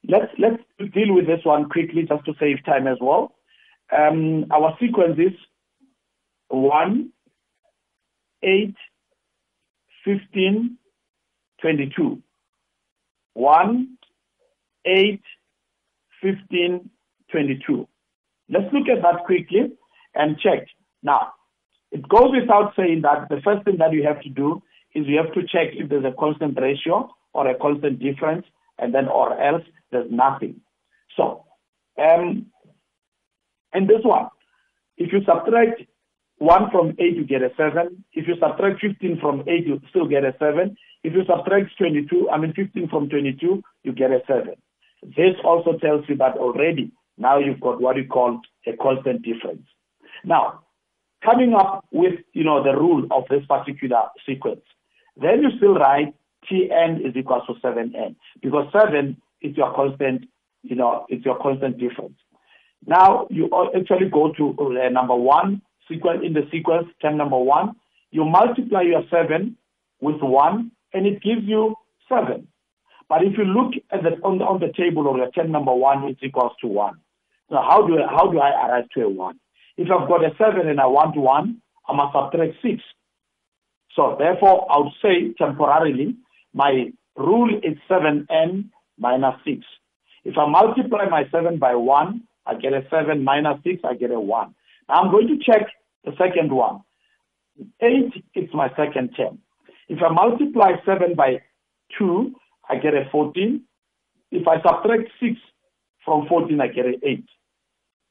Let's, 0.08 0.32
let's 0.38 0.62
deal 0.94 1.16
with 1.16 1.28
this 1.28 1.40
one 1.44 1.70
quickly 1.70 2.04
just 2.08 2.26
to 2.26 2.34
save 2.40 2.64
time 2.66 2.88
as 2.88 2.98
well. 3.02 3.34
Um, 3.98 4.46
our 4.52 4.78
sequence 4.80 5.18
is 5.18 5.34
1, 6.50 7.10
8, 8.44 8.76
15, 10.06 10.78
22. 11.62 12.22
1, 13.34 13.98
8, 14.86 15.22
15, 16.22 16.90
22. 17.32 17.88
Let's 18.50 18.74
look 18.74 18.90
at 18.90 19.02
that 19.04 19.24
quickly 19.26 19.72
and 20.16 20.38
check. 20.38 20.68
Now, 21.02 21.30
it 21.92 22.08
goes 22.10 22.32
without 22.40 22.74
saying 22.76 23.04
that 23.04 23.30
the 23.30 23.40
first 23.42 23.64
thing 23.64 23.78
that 23.78 23.94
you 23.94 24.04
have 24.04 24.22
to 24.22 24.30
do 24.30 24.62
is 24.96 25.06
you 25.08 25.18
have 25.18 25.34
to 25.34 25.42
check 25.42 25.74
if 25.74 25.90
there's 25.90 26.06
a 26.06 26.16
constant 26.18 26.60
ratio 26.60 27.10
or 27.34 27.48
a 27.48 27.58
constant 27.58 28.00
difference, 28.00 28.46
and 28.78 28.94
then 28.94 29.08
or 29.08 29.40
else 29.40 29.64
there's 29.92 30.12
nothing. 30.12 30.62
So, 31.16 31.46
um, 32.02 32.48
this 33.74 34.04
one, 34.04 34.28
if 34.98 35.12
you 35.12 35.20
subtract 35.26 35.82
1 36.38 36.72
from 36.72 36.96
8, 36.98 37.16
you 37.16 37.26
get 37.26 37.42
a 37.42 37.50
7. 37.58 38.04
If 38.14 38.28
you 38.28 38.36
subtract 38.40 38.82
15 38.82 39.20
from 39.20 39.44
8, 39.48 39.68
you 39.68 39.82
still 39.90 40.08
get 40.08 40.24
a 40.24 40.34
7. 40.40 40.76
If 41.04 41.14
you 41.14 41.24
subtract 41.26 41.78
22, 41.78 42.30
I 42.30 42.38
mean 42.38 42.54
15 42.54 42.90
from 42.90 43.10
22, 43.10 43.62
you 43.84 43.92
get 43.92 44.12
a 44.12 44.22
7. 44.28 44.54
This 45.04 45.36
also 45.44 45.78
tells 45.78 46.06
you 46.08 46.18
that 46.18 46.36
already 46.36 46.92
now 47.20 47.38
you've 47.38 47.60
got 47.60 47.82
what 47.82 47.98
you 47.98 48.08
call 48.08 48.40
a 48.66 48.76
constant 48.78 49.22
difference. 49.22 49.68
Now, 50.24 50.62
coming 51.24 51.54
up 51.54 51.86
with, 51.92 52.16
you 52.34 52.46
know, 52.46 52.64
the 52.64 52.72
rule 52.72 53.06
of 53.12 53.26
this 53.30 53.46
particular 53.46 54.04
sequence, 54.26 54.62
then 55.18 55.42
you 55.42 55.50
still 55.58 55.76
write 55.76 56.14
Tn 56.50 57.06
is 57.06 57.16
equal 57.16 57.42
to 57.48 57.54
7n 57.66 58.16
because 58.42 58.72
7 58.72 59.18
is 59.42 59.56
your 59.58 59.74
constant, 59.74 60.26
you 60.64 60.76
know, 60.76 61.06
it's 61.10 61.26
your 61.26 61.40
constant 61.40 61.78
difference. 61.78 62.18
Now 62.86 63.28
you 63.30 63.50
actually 63.76 64.10
go 64.10 64.32
to 64.38 64.56
uh, 64.60 64.90
number 64.90 65.16
one 65.16 65.62
sequence 65.88 66.22
in 66.24 66.34
the 66.34 66.48
sequence, 66.52 66.88
term 67.02 67.18
number 67.18 67.38
one. 67.38 67.76
You 68.12 68.26
multiply 68.26 68.82
your 68.82 69.04
7 69.12 69.56
with 70.02 70.22
1 70.22 70.72
and 70.94 71.06
it 71.06 71.22
gives 71.22 71.44
you 71.44 71.76
7. 72.08 72.48
But 73.08 73.24
if 73.24 73.38
you 73.38 73.44
look 73.44 73.74
at 73.92 74.04
the, 74.04 74.12
on, 74.24 74.38
the, 74.38 74.46
on 74.46 74.60
the 74.60 74.72
table 74.78 75.10
of 75.10 75.18
your 75.18 75.32
term 75.32 75.52
number 75.52 75.74
1, 75.74 76.04
it's 76.06 76.24
equals 76.24 76.54
to 76.62 76.68
1. 76.68 76.94
Now 77.52 77.68
how 77.70 77.86
do 77.86 77.98
I, 77.98 78.08
how 78.08 78.32
do 78.32 78.40
I 78.40 78.68
arrive 78.68 78.90
to 78.96 79.02
a 79.02 79.10
1? 79.10 79.40
If 79.78 79.88
I've 79.92 80.08
got 80.08 80.24
a 80.24 80.32
7 80.38 80.68
and 80.68 80.80
I 80.80 80.86
want 80.86 81.18
1, 81.18 81.62
I 81.88 81.96
must 81.96 82.14
subtract 82.14 82.54
6. 82.62 82.82
So 84.00 84.16
therefore, 84.18 84.66
I 84.72 84.78
would 84.78 84.94
say 85.02 85.34
temporarily, 85.38 86.16
my 86.54 86.86
rule 87.18 87.54
is 87.62 87.78
7n 87.90 88.70
minus 88.98 89.36
6. 89.44 89.60
If 90.24 90.38
I 90.38 90.48
multiply 90.48 91.10
my 91.10 91.26
7 91.30 91.60
by 91.60 91.76
1, 91.76 92.24
I 92.46 92.56
get 92.56 92.72
a 92.72 92.84
7 92.90 93.22
minus 93.22 93.62
6, 93.62 93.82
I 93.84 93.96
get 93.96 94.12
a 94.12 94.20
1. 94.22 94.56
Now 94.88 94.96
I'm 94.96 95.12
going 95.12 95.28
to 95.28 95.38
check 95.44 95.68
the 96.06 96.14
second 96.18 96.50
one. 96.54 96.80
8 97.82 98.24
is 98.36 98.50
my 98.54 98.70
second 98.78 99.10
term. 99.18 99.40
If 99.90 100.02
I 100.02 100.08
multiply 100.14 100.76
7 100.86 101.16
by 101.16 101.42
2, 101.98 102.34
I 102.70 102.78
get 102.78 102.94
a 102.94 103.04
14. 103.12 103.62
If 104.32 104.48
I 104.48 104.62
subtract 104.62 105.10
6 105.20 105.34
from 106.06 106.26
14, 106.30 106.62
I 106.62 106.68
get 106.68 106.86
an 106.86 107.02
8. 107.04 107.26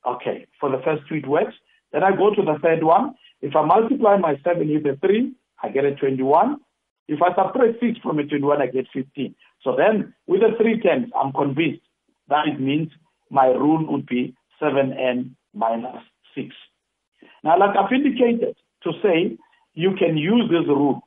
Okay, 0.06 0.46
for 0.60 0.70
the 0.70 0.82
first 0.84 1.08
two 1.08 1.14
it 1.14 1.26
works. 1.26 1.54
Then 1.94 2.02
I 2.02 2.10
go 2.14 2.34
to 2.34 2.42
the 2.42 2.58
third 2.62 2.84
one. 2.84 3.14
If 3.40 3.56
I 3.56 3.64
multiply 3.64 4.18
my 4.18 4.36
7 4.44 4.68
with 4.68 4.84
a 4.84 4.98
3, 5.00 5.32
I 5.62 5.68
get 5.68 5.84
a 5.84 5.94
21. 5.94 6.56
If 7.08 7.20
I 7.22 7.34
subtract 7.34 7.80
6 7.80 7.98
from 8.02 8.18
a 8.18 8.24
21, 8.24 8.62
I 8.62 8.66
get 8.66 8.86
15. 8.92 9.34
So 9.62 9.74
then, 9.76 10.14
with 10.26 10.40
the 10.40 10.56
three 10.60 10.80
terms, 10.80 11.10
I'm 11.18 11.32
convinced 11.32 11.82
that 12.28 12.46
it 12.46 12.60
means 12.60 12.90
my 13.30 13.46
rule 13.46 13.84
would 13.90 14.06
be 14.06 14.34
7n 14.60 15.30
minus 15.54 16.02
6. 16.34 16.54
Now, 17.42 17.58
like 17.58 17.76
I've 17.76 17.92
indicated, 17.92 18.56
to 18.84 18.92
say 19.02 19.36
you 19.74 19.94
can 19.98 20.16
use 20.16 20.50
this 20.50 20.66
rule, 20.66 21.00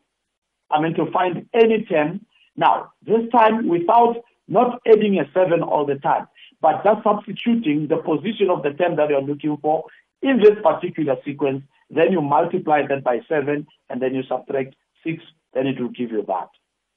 I 0.69 0.81
mean, 0.81 0.93
to 0.95 1.11
find 1.11 1.47
any 1.53 1.83
term. 1.83 2.25
Now, 2.55 2.91
this 3.05 3.29
time 3.31 3.67
without 3.67 4.17
not 4.47 4.81
adding 4.87 5.19
a 5.19 5.25
7 5.33 5.61
all 5.61 5.85
the 5.85 5.95
time, 5.95 6.27
but 6.61 6.83
just 6.83 7.03
substituting 7.03 7.87
the 7.87 7.97
position 7.97 8.49
of 8.49 8.63
the 8.63 8.71
term 8.71 8.95
that 8.97 9.09
you're 9.09 9.21
looking 9.21 9.57
for 9.61 9.85
in 10.21 10.37
this 10.39 10.55
particular 10.61 11.15
sequence, 11.25 11.63
then 11.93 12.11
you 12.11 12.21
multiply 12.21 12.81
that 12.87 13.03
by 13.03 13.19
7, 13.27 13.67
and 13.89 14.01
then 14.01 14.15
you 14.15 14.23
subtract 14.23 14.75
6, 15.03 15.21
then 15.53 15.67
it 15.67 15.79
will 15.79 15.89
give 15.89 16.11
you 16.11 16.23
that. 16.27 16.49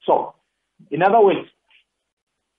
So, 0.05 0.35
in 0.91 1.03
other 1.03 1.21
words, 1.21 1.49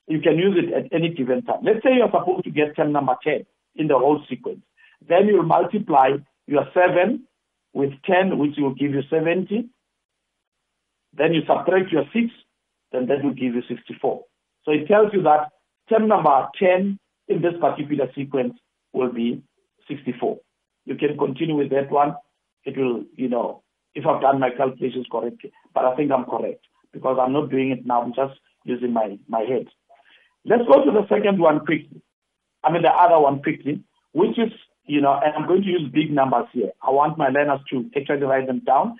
you 0.08 0.20
can 0.20 0.38
use 0.38 0.58
it 0.58 0.74
at 0.74 0.94
any 0.94 1.14
given 1.14 1.44
time. 1.44 1.64
Let's 1.64 1.84
say 1.84 1.96
you're 1.96 2.12
supposed 2.12 2.44
to 2.44 2.52
get 2.52 2.76
term 2.76 2.92
number 2.92 3.16
10 3.24 3.46
in 3.76 3.88
the 3.88 3.98
whole 3.98 4.22
sequence. 4.30 4.62
Then 5.08 5.28
you'll 5.28 5.44
multiply 5.44 6.10
your 6.46 6.66
7 6.74 7.24
with 7.74 7.92
10, 8.06 8.38
which 8.38 8.56
will 8.58 8.74
give 8.74 8.92
you 8.92 9.02
70. 9.10 9.70
Then 11.14 11.34
you 11.34 11.42
subtract 11.48 11.92
your 11.92 12.04
6, 12.14 12.26
then 12.92 13.08
that 13.08 13.24
will 13.24 13.34
give 13.34 13.56
you 13.56 13.62
64. 13.68 14.24
So 14.64 14.72
it 14.72 14.88
tells 14.88 15.14
you 15.14 15.24
that 15.24 15.50
term 15.90 16.08
number 16.08 16.48
10 16.60 17.00
in 17.28 17.42
this 17.42 17.54
particular 17.60 18.12
sequence 18.14 18.54
will 18.94 19.12
be 19.12 19.42
64. 19.88 20.38
You 20.86 20.96
can 20.96 21.18
continue 21.18 21.56
with 21.56 21.70
that 21.72 21.92
one. 21.92 22.16
It 22.64 22.78
will, 22.78 23.04
you 23.16 23.28
know, 23.28 23.64
if 23.94 24.06
I've 24.06 24.22
done 24.22 24.40
my 24.40 24.50
calculations 24.50 25.08
correctly, 25.12 25.52
but 25.74 25.84
I 25.86 25.96
think 25.96 26.12
I'm 26.12 26.26
correct 26.26 26.66
because 26.92 27.18
I'm 27.20 27.34
not 27.34 27.50
doing 27.50 27.72
it 27.72 27.86
now. 27.86 28.02
I'm 28.02 28.14
just 28.14 28.40
using 28.64 28.94
my, 28.94 29.18
my 29.28 29.42
head. 29.42 29.68
Let's 30.46 30.64
go 30.72 30.84
to 30.84 30.92
the 30.92 31.08
second 31.08 31.40
one 31.40 31.60
quickly. 31.60 32.02
I 32.64 32.72
mean, 32.72 32.84
the 32.84 32.92
other 32.92 33.20
one 33.20 33.42
quickly, 33.42 33.84
which 34.14 34.40
is, 34.40 34.52
you 34.86 35.02
know, 35.02 35.20
and 35.24 35.34
I'm 35.36 35.48
going 35.48 35.64
to 35.64 35.68
use 35.68 35.90
big 35.92 36.12
numbers 36.12 36.46
here. 36.52 36.72
I 36.82 36.92
want 36.92 37.18
my 37.18 37.30
learners 37.30 37.62
to 37.72 37.90
actually 37.96 38.24
write 38.24 38.48
them 38.48 38.60
down. 38.60 38.98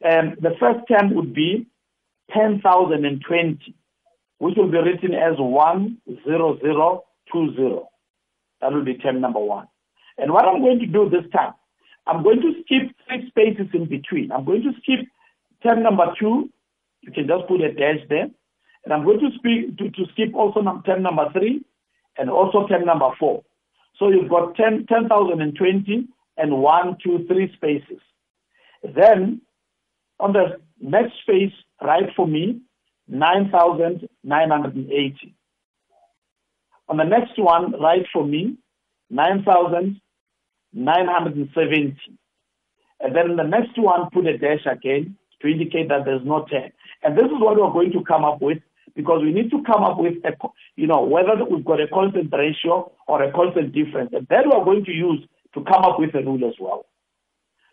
And 0.00 0.36
the 0.40 0.54
first 0.60 0.80
term 0.88 1.14
would 1.14 1.34
be 1.34 1.66
10,020, 2.32 3.74
which 4.38 4.56
will 4.56 4.70
be 4.70 4.78
written 4.78 5.14
as 5.14 5.36
10020. 5.36 7.80
That 8.60 8.72
will 8.72 8.84
be 8.84 8.94
term 8.94 9.20
number 9.20 9.40
one. 9.40 9.68
And 10.18 10.32
what 10.32 10.46
I'm 10.46 10.60
going 10.60 10.78
to 10.80 10.86
do 10.86 11.10
this 11.10 11.30
time, 11.32 11.52
I'm 12.06 12.22
going 12.22 12.40
to 12.40 12.52
skip 12.64 12.94
three 13.06 13.28
spaces 13.28 13.68
in 13.74 13.86
between. 13.86 14.32
I'm 14.32 14.44
going 14.44 14.62
to 14.62 14.72
skip 14.82 15.06
term 15.62 15.82
number 15.82 16.06
two. 16.18 16.50
You 17.02 17.12
can 17.12 17.26
just 17.26 17.46
put 17.48 17.60
a 17.60 17.72
dash 17.72 18.00
there. 18.08 18.28
And 18.84 18.92
I'm 18.92 19.04
going 19.04 19.20
to, 19.20 19.30
speak, 19.36 19.76
to, 19.78 19.90
to 19.90 20.06
skip 20.12 20.34
also 20.34 20.62
term 20.86 21.02
number 21.02 21.30
three 21.32 21.64
and 22.16 22.30
also 22.30 22.66
term 22.68 22.84
number 22.84 23.10
four. 23.18 23.42
So 23.98 24.10
you've 24.10 24.30
got 24.30 24.54
10, 24.54 24.86
10,020 24.88 26.08
and 26.36 26.62
one, 26.62 26.96
two, 27.02 27.24
three 27.26 27.52
spaces. 27.54 28.00
Then 28.82 29.40
on 30.20 30.32
the 30.32 30.60
next 30.80 31.14
space, 31.22 31.52
write 31.82 32.14
for 32.14 32.26
me 32.26 32.60
9,980. 33.08 35.34
On 36.88 36.96
the 36.96 37.04
next 37.04 37.38
one, 37.38 37.72
write 37.80 38.06
for 38.12 38.24
me 38.24 38.56
9,970. 40.76 41.96
And 43.00 43.16
then 43.16 43.36
the 43.36 43.44
next 43.44 43.78
one, 43.78 44.10
put 44.12 44.26
a 44.26 44.38
dash 44.38 44.64
again 44.70 45.16
to 45.40 45.48
indicate 45.48 45.88
that 45.88 46.04
there's 46.04 46.24
no 46.24 46.46
10. 46.50 46.70
And 47.02 47.16
this 47.16 47.26
is 47.26 47.40
what 47.40 47.56
we're 47.56 47.72
going 47.72 47.92
to 47.92 48.04
come 48.04 48.24
up 48.24 48.40
with 48.40 48.58
because 48.94 49.22
we 49.22 49.32
need 49.32 49.50
to 49.50 49.62
come 49.64 49.82
up 49.84 49.98
with 49.98 50.14
a, 50.24 50.32
you 50.76 50.86
know, 50.86 51.02
whether 51.02 51.44
we've 51.44 51.64
got 51.64 51.80
a 51.80 51.88
constant 51.88 52.32
ratio 52.32 52.92
or 53.06 53.22
a 53.22 53.32
constant 53.32 53.72
difference. 53.72 54.12
And 54.14 54.26
that 54.28 54.46
we're 54.46 54.64
going 54.64 54.86
to 54.86 54.92
use 54.92 55.26
to 55.54 55.64
come 55.64 55.84
up 55.84 55.98
with 55.98 56.14
a 56.14 56.22
rule 56.22 56.48
as 56.48 56.54
well. 56.60 56.86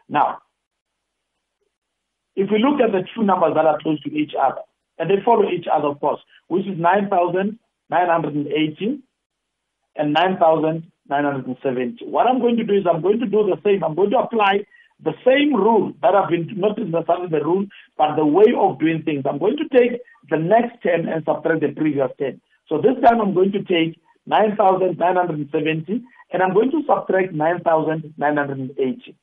Now, 0.10 0.40
if 2.36 2.50
we 2.52 2.58
look 2.60 2.82
at 2.82 2.92
the 2.92 3.06
two 3.16 3.24
numbers 3.24 3.54
that 3.56 3.66
are 3.66 3.80
close 3.80 4.02
to 4.02 4.12
each 4.12 4.34
other, 4.40 4.62
and 4.98 5.10
they 5.10 5.22
follow 5.24 5.50
each 5.50 5.68
other, 5.72 5.88
of 5.88 6.00
course, 6.00 6.20
which 6.48 6.68
is 6.68 6.78
9,980 6.78 9.00
and 9.96 10.14
9,970. 11.10 12.06
What 12.06 12.28
I'm 12.28 12.40
going 12.40 12.58
to 12.58 12.64
do 12.64 12.74
is 12.74 12.86
I'm 12.90 13.02
going 13.02 13.20
to 13.20 13.26
do 13.26 13.44
the 13.44 13.58
same. 13.64 13.84
I'm 13.84 13.96
going 13.96 14.12
to 14.12 14.20
apply 14.20 14.66
the 15.04 15.14
same 15.26 15.54
rule 15.54 15.94
that 16.02 16.16
I've 16.16 16.30
been, 16.30 16.48
not 16.56 16.78
necessarily 16.78 17.28
the 17.30 17.44
rule, 17.44 17.66
but 17.98 18.16
the 18.16 18.26
way 18.26 18.54
of 18.58 18.80
doing 18.80 19.04
things. 19.04 19.24
I'm 19.28 19.40
going 19.40 19.58
to 19.58 19.68
take 19.78 20.00
the 20.30 20.38
next 20.38 20.82
10 20.84 21.08
and 21.10 21.26
subtract 21.26 21.62
the 21.62 21.74
previous 21.76 22.10
10. 22.20 22.40
So 22.70 22.78
this 22.78 22.96
time 23.04 23.20
I'm 23.20 23.34
going 23.34 23.52
to 23.52 23.64
take 23.64 24.00
9,970 24.26 26.04
and 26.32 26.42
I'm 26.42 26.54
going 26.54 26.72
to 26.72 26.82
subtract 26.88 27.34
9,980. 27.34 29.16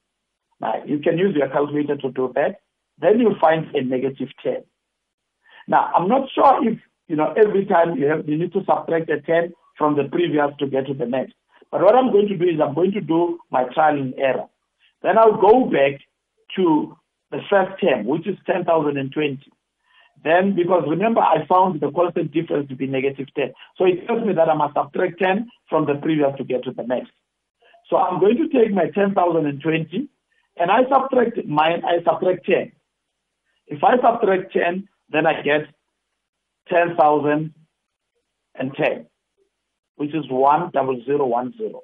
Now, 0.60 0.74
you 0.84 0.98
can 0.98 1.16
use 1.16 1.34
your 1.34 1.48
calculator 1.48 1.96
to 1.96 2.10
do 2.10 2.30
that. 2.34 2.60
Then 3.00 3.18
you'll 3.18 3.38
find 3.40 3.74
a 3.74 3.82
negative 3.82 4.28
10. 4.42 4.62
Now, 5.66 5.90
I'm 5.96 6.08
not 6.08 6.28
sure 6.34 6.68
if, 6.68 6.78
you 7.08 7.16
know, 7.16 7.32
every 7.36 7.64
time 7.64 7.96
you 7.96 8.06
have, 8.06 8.28
you 8.28 8.36
need 8.36 8.52
to 8.52 8.64
subtract 8.66 9.08
a 9.08 9.20
10 9.22 9.54
from 9.78 9.96
the 9.96 10.04
previous 10.04 10.50
to 10.58 10.66
get 10.66 10.86
to 10.86 10.94
the 10.94 11.06
next. 11.06 11.32
But 11.70 11.82
what 11.82 11.94
I'm 11.94 12.10
going 12.10 12.28
to 12.28 12.36
do 12.36 12.44
is 12.44 12.60
I'm 12.60 12.74
going 12.74 12.92
to 12.92 13.00
do 13.00 13.38
my 13.50 13.64
trial 13.72 13.96
and 13.96 14.14
error. 14.18 14.46
Then 15.02 15.18
I'll 15.18 15.40
go 15.40 15.66
back 15.66 16.00
to 16.56 16.96
the 17.30 17.38
first 17.48 17.80
term, 17.80 18.06
which 18.06 18.26
is 18.26 18.36
10,020. 18.46 19.40
Then, 20.22 20.54
because 20.54 20.84
remember, 20.86 21.20
I 21.20 21.46
found 21.46 21.80
the 21.80 21.90
constant 21.90 22.32
difference 22.32 22.68
to 22.68 22.76
be 22.76 22.86
negative 22.86 23.28
10. 23.34 23.52
So 23.78 23.86
it 23.86 24.06
tells 24.06 24.26
me 24.26 24.34
that 24.34 24.48
I 24.48 24.54
must 24.54 24.74
subtract 24.74 25.18
10 25.18 25.48
from 25.68 25.86
the 25.86 25.94
previous 25.94 26.36
to 26.36 26.44
get 26.44 26.64
to 26.64 26.72
the 26.72 26.82
next. 26.82 27.12
So 27.88 27.96
I'm 27.96 28.20
going 28.20 28.36
to 28.36 28.48
take 28.48 28.72
my 28.72 28.90
10,020 28.94 30.08
and 30.58 30.70
I 30.70 30.82
subtract 30.88 31.44
mine, 31.46 31.82
I 31.84 32.02
subtract 32.04 32.46
10. 32.46 32.72
If 33.68 33.82
I 33.82 33.96
subtract 33.96 34.52
10, 34.52 34.88
then 35.10 35.26
I 35.26 35.42
get 35.42 35.62
10,010, 36.68 39.06
which 40.00 40.14
is 40.14 40.24
10010. 40.30 41.74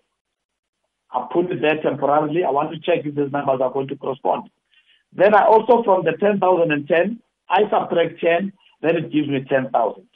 I 1.13 1.29
put 1.31 1.53
it 1.53 1.61
there 1.61 1.83
temporarily. 1.83 2.45
I 2.45 2.51
want 2.51 2.71
to 2.73 2.79
check 2.81 3.05
if 3.05 3.15
these 3.15 3.31
numbers 3.31 3.61
are 3.63 3.71
going 3.71 3.89
to 3.89 3.97
correspond. 3.97 4.49
Then 5.13 5.35
I 5.35 5.45
also, 5.45 5.83
from 5.85 6.05
the 6.05 6.13
10,010, 6.19 7.21
I 7.51 7.61
subtract 7.71 8.21
10, 8.21 8.53
then 8.81 8.97
it 8.97 9.13
gives 9.13 9.29
me 9.29 9.45
10,000. 9.47 10.09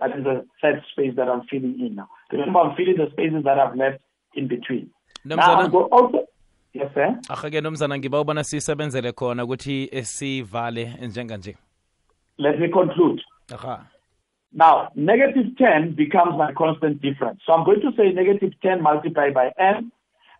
That 0.00 0.10
is 0.18 0.24
the 0.24 0.44
third 0.60 0.82
space 0.92 1.14
that 1.16 1.26
I'm 1.26 1.42
filling 1.50 1.80
in 1.80 1.94
now. 1.94 2.08
Remember, 2.30 2.60
I'm 2.60 2.76
filling 2.76 2.96
the 2.98 3.08
spaces 3.12 3.44
that 3.44 3.58
I've 3.58 3.76
left 3.76 4.00
in 4.34 4.46
between. 4.46 4.90
Now, 5.24 5.36
I'm 5.40 5.74
also, 5.74 6.26
yes, 6.74 6.90
sir. 6.94 7.18
ahake 7.28 7.60
nomzana 7.60 7.98
ngiba 7.98 8.20
ubona 8.20 8.44
sisebenzele 8.44 9.12
khona 9.12 9.44
ukuthi 9.44 10.04
sivale 10.04 10.94
njenganje 11.02 11.56
Let 12.38 12.58
me 12.60 12.68
conclude. 12.68 13.22
aha 13.54 13.86
Now, 14.54 14.90
negative 14.94 15.56
10 15.58 15.96
becomes 15.96 16.38
my 16.38 16.52
constant 16.52 17.02
difference. 17.02 17.40
So 17.44 17.52
I'm 17.52 17.64
going 17.64 17.80
to 17.80 17.90
say 17.96 18.12
negative 18.12 18.52
10 18.62 18.82
multiplied 18.82 19.34
by 19.34 19.52
n. 19.58 19.90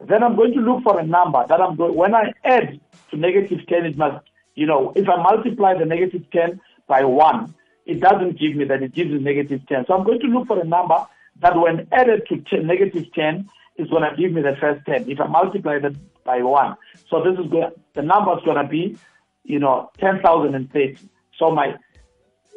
Then 0.01 0.23
I'm 0.23 0.37
going 0.37 0.53
to 0.55 0.61
look 0.61 0.85
for 0.85 1.01
a 1.01 1.07
number 1.07 1.45
that 1.49 1.61
I'm 1.61 1.75
going, 1.75 1.97
when 1.97 2.15
I 2.15 2.33
add 2.45 2.81
to 3.11 3.17
negative 3.17 3.67
10, 3.67 3.87
it 3.87 3.97
must, 3.97 4.25
you 4.55 4.67
know, 4.67 4.93
if 4.95 5.09
I 5.09 5.21
multiply 5.21 5.77
the 5.77 5.85
negative 5.85 6.31
10 6.31 6.61
by 6.87 7.03
1, 7.03 7.55
it 7.87 8.01
doesn't 8.01 8.39
give 8.39 8.55
me 8.55 8.65
that, 8.67 8.83
it 8.83 8.95
gives 8.95 9.11
me 9.11 9.19
negative 9.19 9.67
10. 9.67 9.87
So 9.87 9.95
I'm 9.95 10.05
going 10.05 10.21
to 10.21 10.27
look 10.29 10.47
for 10.47 10.61
a 10.61 10.65
number 10.65 11.05
that 11.41 11.57
when 11.57 11.89
added 11.91 12.23
to 12.29 12.37
10, 12.39 12.67
negative 12.67 13.13
10 13.15 13.49
is 13.79 13.91
going 13.91 14.09
to 14.09 14.17
give 14.17 14.33
me 14.33 14.43
the 14.43 14.57
first 14.61 14.87
10. 14.87 15.11
If 15.11 15.21
I 15.21 15.27
multiply 15.27 15.81
that 15.81 15.95
by 16.25 16.41
1. 16.41 16.77
So 17.11 17.23
this 17.25 17.39
is 17.45 17.51
going, 17.51 17.73
the 17.95 18.03
number 18.03 18.39
is 18.39 18.45
going 18.45 18.63
to 18.63 18.69
be, 18.69 18.97
you 19.43 19.59
know, 19.59 19.91
10,030. 19.99 20.99
So 21.37 21.51
my 21.51 21.75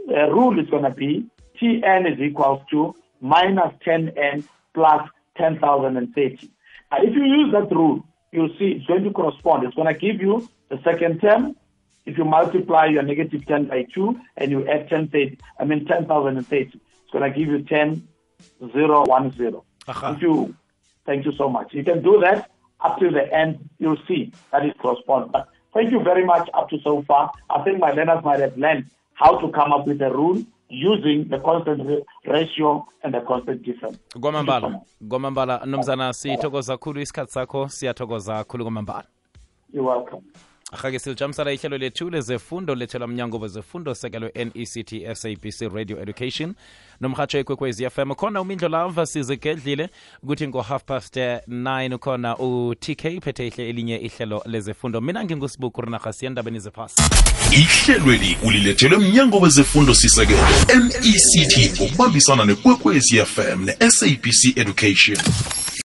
uh, 0.08 0.30
rule 0.30 0.60
is 0.60 0.70
going 0.70 0.84
to 0.84 0.92
be 0.92 1.28
Tn 1.62 2.12
is 2.14 2.20
equals 2.20 2.62
to 2.72 2.96
minus 3.22 3.74
10n 3.86 4.44
plus 4.74 5.10
10,030. 5.38 6.50
Now, 6.92 6.98
if 7.02 7.14
you 7.14 7.24
use 7.24 7.52
that 7.54 7.72
rule, 7.76 8.06
you'll 8.32 8.50
see 8.60 8.72
it's 8.78 8.86
going 8.86 9.04
to 9.04 9.12
correspond. 9.12 9.64
It's 9.66 9.76
going 9.76 9.94
to 9.94 10.00
give 10.00 10.22
you 10.22 10.48
the 10.70 10.80
second 10.84 11.20
term. 11.22 11.56
If 12.06 12.18
you 12.18 12.24
multiply 12.26 12.86
your 12.86 13.04
negative 13.04 13.46
10 13.46 13.66
by 13.66 13.86
2 13.94 14.20
and 14.38 14.52
you 14.52 14.68
add 14.68 14.88
10, 14.90 15.08
thirty- 15.10 15.38
I 15.60 15.66
mean 15.66 15.86
10,030, 15.86 16.56
it's 16.58 17.12
going 17.12 17.32
to 17.32 17.38
give 17.38 17.50
you 17.50 17.64
10, 17.64 18.08
0, 18.72 19.06
1, 19.06 19.32
0. 19.34 19.64
Aha. 19.88 20.14
If 20.14 20.22
you, 20.22 20.56
thank 21.06 21.26
you 21.26 21.34
so 21.34 21.50
much. 21.50 21.74
You 21.74 21.84
can 21.84 22.02
do 22.04 22.20
that 22.22 22.50
up 22.82 23.00
to 23.00 23.10
the 23.10 23.32
end. 23.34 23.70
You'll 23.80 23.98
see 24.08 24.32
that 24.52 24.66
it 24.66 24.78
corresponds. 24.78 25.32
But 25.34 25.50
thank 25.74 25.92
you 25.92 26.02
very 26.02 26.24
much 26.26 26.50
up 26.54 26.70
to 26.70 26.80
so 26.82 27.02
far. 27.04 27.32
I 27.50 27.62
think 27.64 27.80
my 27.80 27.92
learners 27.92 28.24
might 28.24 28.40
have 28.40 28.58
learned 28.58 28.86
how 29.16 29.38
to 29.40 29.50
come 29.52 29.74
up 29.74 29.88
with 29.88 30.02
a 30.02 30.12
rule 30.12 30.44
using 30.70 31.26
the 31.30 31.40
constant 31.40 31.82
ra- 31.90 32.34
ratio 32.34 32.86
and 33.04 33.14
the 33.14 33.22
constant 33.22 33.62
difference. 33.66 34.00
Kwamambala 34.22 34.82
kwamambala 35.10 35.66
mnumzana 35.66 36.14
sithokoza 36.14 36.78
khulu 36.78 37.02
isikhathi 37.02 37.32
sakho 37.32 37.70
siyathokoza 37.70 38.44
khulu 38.44 38.64
kwamambala 38.64 39.04
You're 39.74 39.90
welcome. 39.96 40.22
Ahake 40.72 41.00
silijamisela 41.00 41.52
ihlelo 41.52 41.78
lethu 41.78 42.10
lezefundo 42.10 42.76
lethelwa 42.76 43.08
mnyango 43.08 43.40
wezefundo 43.40 43.96
sekelo 43.96 44.32
nect 44.36 45.16
sabc 45.16 45.62
radio 45.74 46.02
education. 46.02 46.54
Nomhatsho 47.02 47.38
ekwekwezi 47.38 47.90
fm 47.90 48.14
khona 48.16 48.42
umindlo 48.42 48.70
lava 48.70 49.06
sizigedlile 49.06 49.90
ukuthi 50.24 50.48
ngo-half 50.48 50.84
past 50.84 51.18
eh, 51.18 51.40
9 51.50 51.96
ukhona 51.96 52.38
u-tk 52.38 53.22
phethe 53.24 53.48
ihle 53.48 53.70
elinye 53.70 53.98
ihlelo 53.98 54.42
lezefundo. 54.46 55.02
Mina 55.02 55.24
ngingusibuku 55.24 55.82
rinaha 55.82 56.14
siyendabeni 56.14 56.60
zephasi. 56.60 57.02
Ihlelweli 57.52 58.38
ulilethelwe 58.44 58.98
mnyango 58.98 59.40
wezefundo 59.40 59.94
sisekelo 59.94 60.40
nect 60.76 61.80
ukubambisana 61.82 62.46
nekwekwezi 62.46 63.26
fm 63.26 63.66
ne-sabc 63.66 64.58
education 64.58 65.18